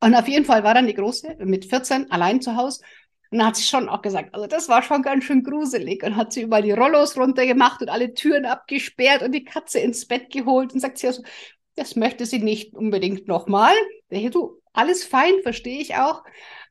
Und 0.00 0.14
auf 0.14 0.28
jeden 0.28 0.44
Fall 0.44 0.64
war 0.64 0.74
dann 0.74 0.87
die 0.87 0.94
Große 0.94 1.37
mit 1.40 1.66
14 1.66 2.11
allein 2.11 2.40
zu 2.40 2.56
Hause 2.56 2.80
und 3.30 3.38
dann 3.38 3.48
hat 3.48 3.56
sie 3.56 3.64
schon 3.64 3.88
auch 3.88 4.00
gesagt, 4.00 4.34
also 4.34 4.46
das 4.46 4.68
war 4.68 4.82
schon 4.82 5.02
ganz 5.02 5.24
schön 5.24 5.42
gruselig. 5.42 6.02
Und 6.02 6.16
hat 6.16 6.32
sie 6.32 6.42
überall 6.42 6.62
die 6.62 6.72
Rollos 6.72 7.16
runtergemacht 7.16 7.82
und 7.82 7.90
alle 7.90 8.14
Türen 8.14 8.46
abgesperrt 8.46 9.22
und 9.22 9.32
die 9.32 9.44
Katze 9.44 9.80
ins 9.80 10.06
Bett 10.06 10.30
geholt 10.30 10.72
und 10.72 10.80
sagt 10.80 10.98
sie 10.98 11.08
also, 11.08 11.22
das 11.76 11.94
möchte 11.94 12.26
sie 12.26 12.38
nicht 12.38 12.74
unbedingt 12.74 13.28
nochmal. 13.28 13.74
Du, 14.10 14.60
alles 14.72 15.04
fein, 15.04 15.34
verstehe 15.42 15.80
ich 15.80 15.96
auch. 15.96 16.24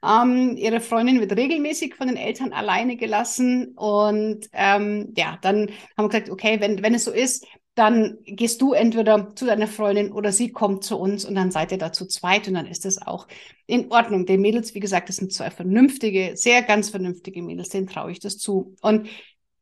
Ähm, 0.04 0.56
ihre 0.58 0.82
Freundin 0.82 1.20
wird 1.20 1.36
regelmäßig 1.36 1.96
von 1.96 2.08
den 2.08 2.18
Eltern 2.18 2.54
alleine 2.54 2.98
gelassen. 2.98 3.74
Und 3.76 4.48
ähm, 4.52 5.14
ja, 5.16 5.38
dann 5.42 5.70
haben 5.96 6.06
wir 6.06 6.10
gesagt, 6.10 6.30
okay, 6.30 6.60
wenn, 6.60 6.82
wenn 6.82 6.96
es 6.96 7.06
so 7.06 7.12
ist, 7.12 7.46
dann 7.78 8.18
gehst 8.26 8.62
du 8.64 8.74
entweder 8.74 9.36
zu 9.36 9.46
deiner 9.46 9.68
Freundin 9.68 10.12
oder 10.12 10.32
sie 10.32 10.52
kommt 10.52 10.84
zu 10.84 10.98
uns 10.98 11.26
und 11.26 11.36
dann 11.36 11.52
seid 11.52 11.72
ihr 11.72 11.78
da 11.78 11.94
zu 11.94 12.08
zweit 12.08 12.48
und 12.48 12.56
dann 12.56 12.66
ist 12.66 12.86
das 12.86 13.00
auch 13.00 13.28
in 13.68 13.92
Ordnung. 13.92 14.26
Den 14.26 14.42
Mädels, 14.42 14.74
wie 14.74 14.80
gesagt, 14.80 15.10
das 15.10 15.18
sind 15.18 15.32
zwei 15.32 15.52
vernünftige, 15.52 16.32
sehr 16.36 16.64
ganz 16.64 16.90
vernünftige 16.90 17.44
Mädels, 17.44 17.70
denen 17.70 17.86
traue 17.86 18.12
ich 18.12 18.20
das 18.20 18.40
zu. 18.40 18.76
Und 18.82 19.10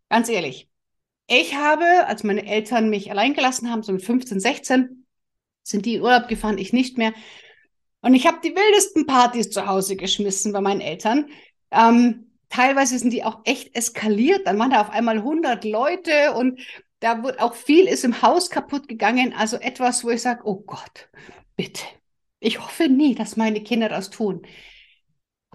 ganz 0.10 0.30
ehrlich, 0.30 0.70
ich 1.28 1.56
habe, 1.56 2.08
als 2.08 2.24
meine 2.24 2.46
Eltern 2.46 2.90
mich 2.90 3.12
allein 3.12 3.34
gelassen 3.34 3.70
haben, 3.70 3.84
so 3.84 3.92
mit 3.92 4.04
15, 4.04 4.40
16, 4.40 5.06
sind 5.64 5.86
die 5.86 5.96
in 5.96 6.02
Urlaub 6.02 6.30
gefahren, 6.30 6.58
ich 6.58 6.72
nicht 6.72 6.98
mehr. 6.98 7.14
Und 8.00 8.14
ich 8.14 8.28
habe 8.28 8.38
die 8.42 8.56
wildesten 8.56 9.08
Partys 9.08 9.50
zu 9.50 9.66
Hause 9.66 9.98
geschmissen 9.98 10.54
bei 10.54 10.62
meinen 10.62 10.80
Eltern. 10.80 11.28
Ähm, 11.72 12.32
teilweise 12.48 12.98
sind 12.98 13.12
die 13.12 13.26
auch 13.26 13.42
echt 13.44 13.76
eskaliert. 13.76 14.48
Dann 14.48 14.58
waren 14.58 14.70
da 14.70 14.80
auf 14.80 14.92
einmal 14.92 15.18
100 15.18 15.66
Leute 15.66 16.34
und 16.38 16.62
da 17.06 17.22
wird 17.22 17.40
auch 17.40 17.54
viel 17.54 17.88
ist 17.88 18.04
im 18.04 18.24
Haus 18.24 18.50
kaputt 18.50 18.88
gegangen. 18.88 19.32
Also 19.32 19.58
etwas, 19.58 20.04
wo 20.04 20.10
ich 20.10 20.24
sage, 20.24 20.42
oh 20.44 20.56
Gott, 20.66 21.08
bitte. 21.56 21.84
Ich 22.40 22.60
hoffe 22.60 22.90
nie, 22.90 23.14
dass 23.14 23.38
meine 23.38 23.62
Kinder 23.62 23.90
das 23.90 24.10
tun. 24.10 24.42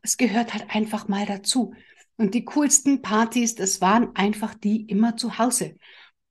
Es 0.01 0.17
gehört 0.17 0.55
halt 0.55 0.73
einfach 0.73 1.09
mal 1.09 1.27
dazu. 1.27 1.75
Und 2.17 2.35
die 2.35 2.45
coolsten 2.45 3.03
Partys, 3.03 3.57
das 3.57 3.81
waren 3.81 4.15
einfach 4.15 4.55
die 4.55 4.83
immer 4.83 5.17
zu 5.17 5.39
Hause. 5.39 5.75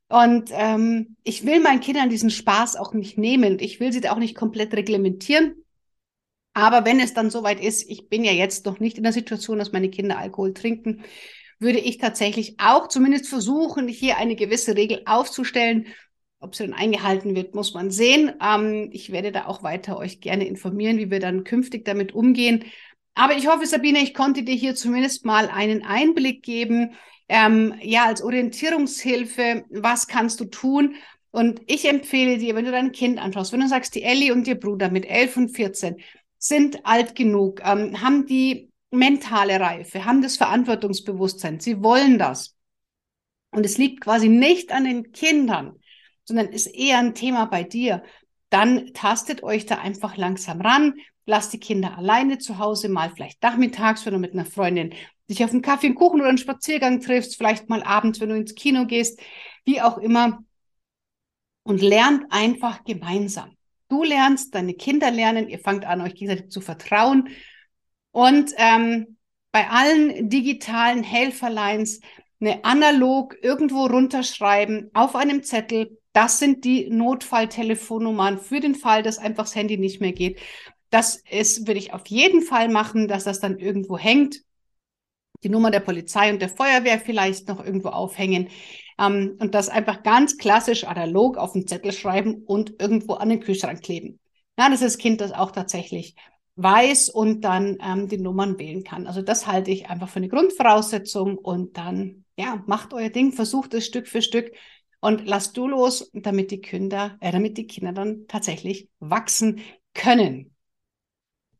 Und 0.07 0.51
ähm, 0.53 1.17
ich 1.25 1.45
will 1.45 1.59
meinen 1.59 1.81
Kindern 1.81 2.09
diesen 2.09 2.29
Spaß 2.29 2.77
auch 2.77 2.93
nicht 2.93 3.17
nehmen. 3.17 3.59
Ich 3.59 3.81
will 3.81 3.91
sie 3.91 3.99
da 3.99 4.13
auch 4.13 4.19
nicht 4.19 4.37
komplett 4.37 4.73
reglementieren. 4.73 5.65
Aber 6.53 6.85
wenn 6.85 7.01
es 7.01 7.13
dann 7.13 7.29
soweit 7.29 7.59
ist, 7.59 7.89
ich 7.89 8.07
bin 8.07 8.23
ja 8.23 8.31
jetzt 8.31 8.65
noch 8.65 8.79
nicht 8.79 8.97
in 8.97 9.03
der 9.03 9.13
Situation, 9.13 9.59
dass 9.59 9.73
meine 9.73 9.89
Kinder 9.89 10.17
Alkohol 10.17 10.53
trinken, 10.53 11.03
würde 11.59 11.79
ich 11.79 11.97
tatsächlich 11.97 12.55
auch 12.59 12.87
zumindest 12.87 13.27
versuchen, 13.27 13.87
hier 13.87 14.17
eine 14.17 14.35
gewisse 14.35 14.75
Regel 14.75 15.01
aufzustellen. 15.05 15.87
Ob 16.39 16.55
sie 16.55 16.65
dann 16.65 16.73
eingehalten 16.73 17.35
wird, 17.35 17.53
muss 17.53 17.73
man 17.73 17.91
sehen. 17.91 18.31
Ähm, 18.41 18.89
ich 18.93 19.11
werde 19.11 19.31
da 19.31 19.45
auch 19.45 19.61
weiter 19.61 19.97
euch 19.97 20.21
gerne 20.21 20.47
informieren, 20.47 20.97
wie 20.97 21.11
wir 21.11 21.19
dann 21.19 21.43
künftig 21.43 21.83
damit 21.83 22.13
umgehen. 22.13 22.63
Aber 23.13 23.35
ich 23.35 23.47
hoffe, 23.47 23.65
Sabine, 23.65 23.99
ich 23.99 24.13
konnte 24.13 24.43
dir 24.43 24.55
hier 24.55 24.75
zumindest 24.75 25.25
mal 25.25 25.49
einen 25.49 25.83
Einblick 25.83 26.41
geben, 26.41 26.95
ähm, 27.27 27.75
ja, 27.81 28.05
als 28.05 28.23
Orientierungshilfe, 28.23 29.65
was 29.69 30.07
kannst 30.07 30.39
du 30.39 30.45
tun? 30.45 30.95
Und 31.31 31.61
ich 31.67 31.87
empfehle 31.87 32.37
dir, 32.37 32.55
wenn 32.55 32.65
du 32.65 32.71
dein 32.71 32.91
Kind 32.91 33.19
anschaust, 33.19 33.53
wenn 33.53 33.59
du 33.59 33.67
sagst, 33.67 33.93
die 33.93 34.03
Ellie 34.03 34.33
und 34.33 34.47
ihr 34.47 34.59
Bruder 34.59 34.89
mit 34.89 35.05
11 35.05 35.37
und 35.37 35.49
14 35.49 35.97
sind 36.37 36.85
alt 36.85 37.15
genug, 37.15 37.61
ähm, 37.63 38.01
haben 38.01 38.25
die 38.25 38.68
mentale 38.91 39.59
Reife, 39.59 40.05
haben 40.05 40.21
das 40.21 40.37
Verantwortungsbewusstsein, 40.37 41.59
sie 41.59 41.83
wollen 41.83 42.17
das. 42.17 42.55
Und 43.51 43.65
es 43.65 43.77
liegt 43.77 44.01
quasi 44.01 44.29
nicht 44.29 44.71
an 44.71 44.83
den 44.83 45.11
Kindern, 45.11 45.79
sondern 46.23 46.49
ist 46.49 46.67
eher 46.67 46.99
ein 46.99 47.15
Thema 47.15 47.45
bei 47.45 47.63
dir. 47.63 48.03
Dann 48.49 48.93
tastet 48.93 49.43
euch 49.43 49.65
da 49.65 49.75
einfach 49.75 50.17
langsam 50.17 50.61
ran, 50.61 50.95
lasst 51.25 51.53
die 51.53 51.59
Kinder 51.59 51.97
alleine 51.97 52.39
zu 52.39 52.57
Hause, 52.57 52.89
mal 52.89 53.11
vielleicht 53.11 53.41
nachmittags, 53.43 54.05
wenn 54.05 54.13
du 54.13 54.19
mit 54.19 54.33
einer 54.33 54.45
Freundin 54.45 54.93
dich 55.29 55.43
auf 55.43 55.51
einen 55.51 55.61
Kaffee, 55.61 55.87
einen 55.87 55.95
Kuchen 55.95 56.19
oder 56.19 56.29
einen 56.29 56.37
Spaziergang 56.39 57.01
triffst, 57.01 57.37
vielleicht 57.37 57.69
mal 57.69 57.83
abends, 57.83 58.19
wenn 58.19 58.29
du 58.29 58.35
ins 58.35 58.55
Kino 58.55 58.85
gehst, 58.85 59.21
wie 59.65 59.81
auch 59.81 59.97
immer. 59.99 60.43
Und 61.63 61.81
lernt 61.81 62.25
einfach 62.31 62.83
gemeinsam. 62.83 63.55
Du 63.89 64.03
lernst, 64.03 64.55
deine 64.55 64.73
Kinder 64.73 65.11
lernen, 65.11 65.49
ihr 65.49 65.59
fangt 65.59 65.85
an, 65.85 66.01
euch 66.01 66.15
gegenseitig 66.15 66.49
zu 66.49 66.61
vertrauen. 66.61 67.29
Und 68.11 68.53
ähm, 68.57 69.17
bei 69.51 69.69
allen 69.69 70.29
digitalen 70.29 71.03
Helferlines 71.03 72.01
eine 72.39 72.63
analog 72.63 73.35
irgendwo 73.41 73.85
runterschreiben 73.85 74.91
auf 74.93 75.15
einem 75.15 75.43
Zettel. 75.43 75.97
Das 76.13 76.39
sind 76.39 76.63
die 76.65 76.89
Notfalltelefonnummern 76.89 78.39
für 78.39 78.59
den 78.59 78.75
Fall, 78.75 79.03
dass 79.03 79.17
einfach 79.17 79.43
das 79.43 79.55
Handy 79.55 79.77
nicht 79.77 80.01
mehr 80.01 80.13
geht. 80.13 80.39
Das 80.89 81.21
ist, 81.29 81.67
würde 81.67 81.79
ich 81.79 81.93
auf 81.93 82.07
jeden 82.07 82.41
Fall 82.41 82.69
machen, 82.69 83.07
dass 83.07 83.23
das 83.23 83.39
dann 83.39 83.59
irgendwo 83.59 83.97
hängt. 83.97 84.41
Die 85.43 85.49
Nummer 85.49 85.71
der 85.71 85.79
Polizei 85.79 86.31
und 86.31 86.41
der 86.41 86.49
Feuerwehr 86.49 86.99
vielleicht 86.99 87.47
noch 87.47 87.63
irgendwo 87.63 87.89
aufhängen. 87.89 88.49
Ähm, 88.97 89.37
und 89.39 89.53
das 89.55 89.69
einfach 89.69 90.03
ganz 90.03 90.37
klassisch 90.37 90.83
analog 90.83 91.37
auf 91.37 91.53
den 91.53 91.67
Zettel 91.67 91.91
schreiben 91.91 92.43
und 92.45 92.81
irgendwo 92.81 93.13
an 93.13 93.29
den 93.29 93.39
Kühlschrank 93.39 93.81
kleben. 93.81 94.19
Ja, 94.57 94.69
das 94.69 94.97
Kind 94.97 95.21
das 95.21 95.31
auch 95.31 95.51
tatsächlich 95.51 96.15
weiß 96.61 97.09
und 97.09 97.41
dann 97.41 97.77
ähm, 97.81 98.07
die 98.07 98.17
Nummern 98.17 98.59
wählen 98.59 98.83
kann. 98.83 99.07
Also 99.07 99.21
das 99.21 99.47
halte 99.47 99.71
ich 99.71 99.89
einfach 99.89 100.09
für 100.09 100.17
eine 100.17 100.29
Grundvoraussetzung 100.29 101.37
und 101.37 101.77
dann, 101.77 102.25
ja, 102.37 102.63
macht 102.67 102.93
euer 102.93 103.09
Ding, 103.09 103.31
versucht 103.31 103.73
es 103.73 103.85
Stück 103.85 104.07
für 104.07 104.21
Stück 104.21 104.51
und 104.99 105.25
lasst 105.25 105.55
du 105.55 105.67
los, 105.67 106.09
damit 106.13 106.51
die 106.51 106.61
Kinder, 106.61 107.17
äh, 107.21 107.31
damit 107.31 107.57
die 107.57 107.67
Kinder 107.67 107.93
dann 107.93 108.27
tatsächlich 108.27 108.89
wachsen 108.99 109.61
können. 109.93 110.53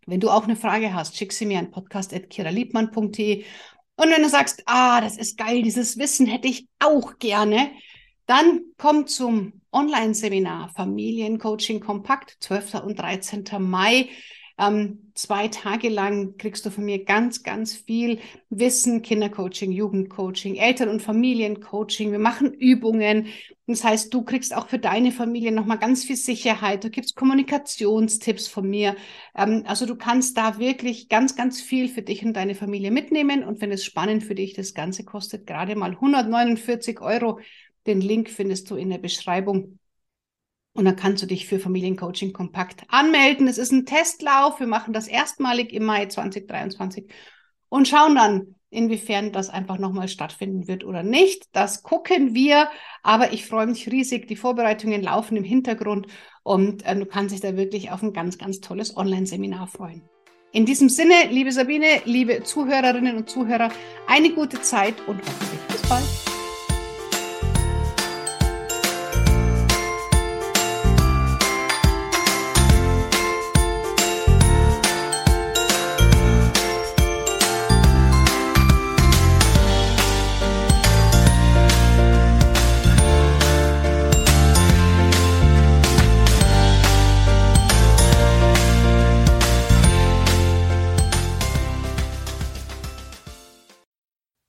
Wenn 0.06 0.20
du 0.20 0.30
auch 0.30 0.44
eine 0.44 0.56
Frage 0.56 0.94
hast, 0.94 1.18
schick 1.18 1.32
sie 1.32 1.46
mir 1.46 1.60
an 1.60 1.72
podcast.kiraliebmann.de 1.72 3.46
und 3.96 4.10
wenn 4.12 4.24
du 4.24 4.30
sagst, 4.30 4.64
ah, 4.66 5.02
das 5.02 5.18
ist 5.18 5.38
geil, 5.38 5.62
dieses 5.62 5.98
Wissen 5.98 6.26
hätte 6.26 6.48
ich 6.48 6.68
auch 6.80 7.20
gerne, 7.20 7.72
dann 8.26 8.62
komm 8.78 9.08
zum 9.08 9.62
Online-Seminar 9.72 10.70
Familiencoaching 10.70 11.80
Kompakt, 11.80 12.38
12. 12.40 12.76
und 12.76 13.00
13. 13.00 13.44
Mai. 13.60 14.10
Ähm, 14.60 15.12
zwei 15.14 15.48
Tage 15.48 15.88
lang 15.88 16.36
kriegst 16.38 16.66
du 16.66 16.70
von 16.70 16.84
mir 16.84 17.06
ganz, 17.06 17.44
ganz 17.44 17.76
viel 17.76 18.20
Wissen, 18.50 19.02
Kindercoaching, 19.02 19.72
Jugendcoaching, 19.72 20.56
Eltern- 20.56 20.90
und 20.90 21.02
Familiencoaching. 21.02 22.12
Wir 22.12 22.20
machen 22.20 22.54
Übungen. 22.54 23.28
Das 23.68 23.84
heißt, 23.84 24.14
du 24.14 24.24
kriegst 24.24 24.54
auch 24.54 24.68
für 24.68 24.80
deine 24.80 25.12
Familie 25.12 25.54
nochmal 25.54 25.78
ganz 25.80 26.04
viel 26.04 26.18
Sicherheit. 26.18 26.84
Du 26.84 26.90
gibst 26.90 27.16
Kommunikationstipps 27.16 28.48
von 28.48 28.70
mir. 28.70 28.98
Ähm, 29.34 29.64
also 29.66 29.86
du 29.86 29.96
kannst 29.96 30.38
da 30.38 30.60
wirklich 30.60 31.08
ganz, 31.08 31.38
ganz 31.38 31.62
viel 31.62 31.88
für 31.88 32.02
dich 32.02 32.26
und 32.26 32.34
deine 32.34 32.56
Familie 32.56 32.92
mitnehmen. 32.92 33.46
Und 33.46 33.62
wenn 33.62 33.72
es 33.72 33.86
spannend 33.86 34.24
für 34.24 34.36
dich, 34.36 34.54
das 34.54 34.74
Ganze 34.74 35.06
kostet 35.06 35.48
gerade 35.48 35.76
mal 35.76 35.92
149 35.92 37.00
Euro. 37.00 37.40
Den 37.88 38.02
Link 38.02 38.30
findest 38.30 38.70
du 38.70 38.76
in 38.76 38.90
der 38.90 38.98
Beschreibung. 38.98 39.80
Und 40.80 40.86
dann 40.86 40.96
kannst 40.96 41.22
du 41.22 41.28
dich 41.28 41.46
für 41.46 41.60
Familiencoaching 41.60 42.32
kompakt 42.32 42.84
anmelden. 42.88 43.50
Es 43.50 43.58
ist 43.58 43.74
ein 43.74 43.86
Testlauf. 43.86 44.62
Wir 44.62 44.68
machen 44.68 44.94
das 44.94 45.10
erstmalig 45.10 45.74
im 45.74 45.84
Mai 45.84 46.06
2023 46.06 47.12
und 47.68 47.86
schauen 47.86 48.16
dann, 48.16 48.56
inwiefern 48.70 49.34
das 49.34 49.50
einfach 49.50 49.78
nochmal 49.78 50.08
stattfinden 50.08 50.70
wird 50.70 50.86
oder 50.86 51.04
nicht. 51.04 51.50
Das 51.52 51.84
gucken 51.84 52.34
wir. 52.34 52.70
Aber 53.04 53.34
ich 53.34 53.46
freue 53.46 53.68
mich 53.68 53.92
riesig. 53.92 54.30
Die 54.30 54.38
Vorbereitungen 54.38 55.04
laufen 55.04 55.36
im 55.36 55.44
Hintergrund 55.44 56.08
und 56.44 56.86
äh, 56.86 56.96
du 56.96 57.06
kannst 57.06 57.34
dich 57.34 57.42
da 57.42 57.58
wirklich 57.58 57.92
auf 57.92 58.02
ein 58.02 58.14
ganz, 58.14 58.38
ganz 58.38 58.62
tolles 58.62 58.96
Online-Seminar 58.96 59.68
freuen. 59.68 60.04
In 60.54 60.66
diesem 60.66 60.88
Sinne, 60.88 61.28
liebe 61.30 61.52
Sabine, 61.52 62.04
liebe 62.06 62.44
Zuhörerinnen 62.44 63.18
und 63.18 63.30
Zuhörer, 63.30 63.70
eine 64.08 64.30
gute 64.30 64.62
Zeit 64.62 64.96
und 65.08 65.20
hoffentlich 65.20 65.60
bis 65.68 65.90
bald. 65.90 66.39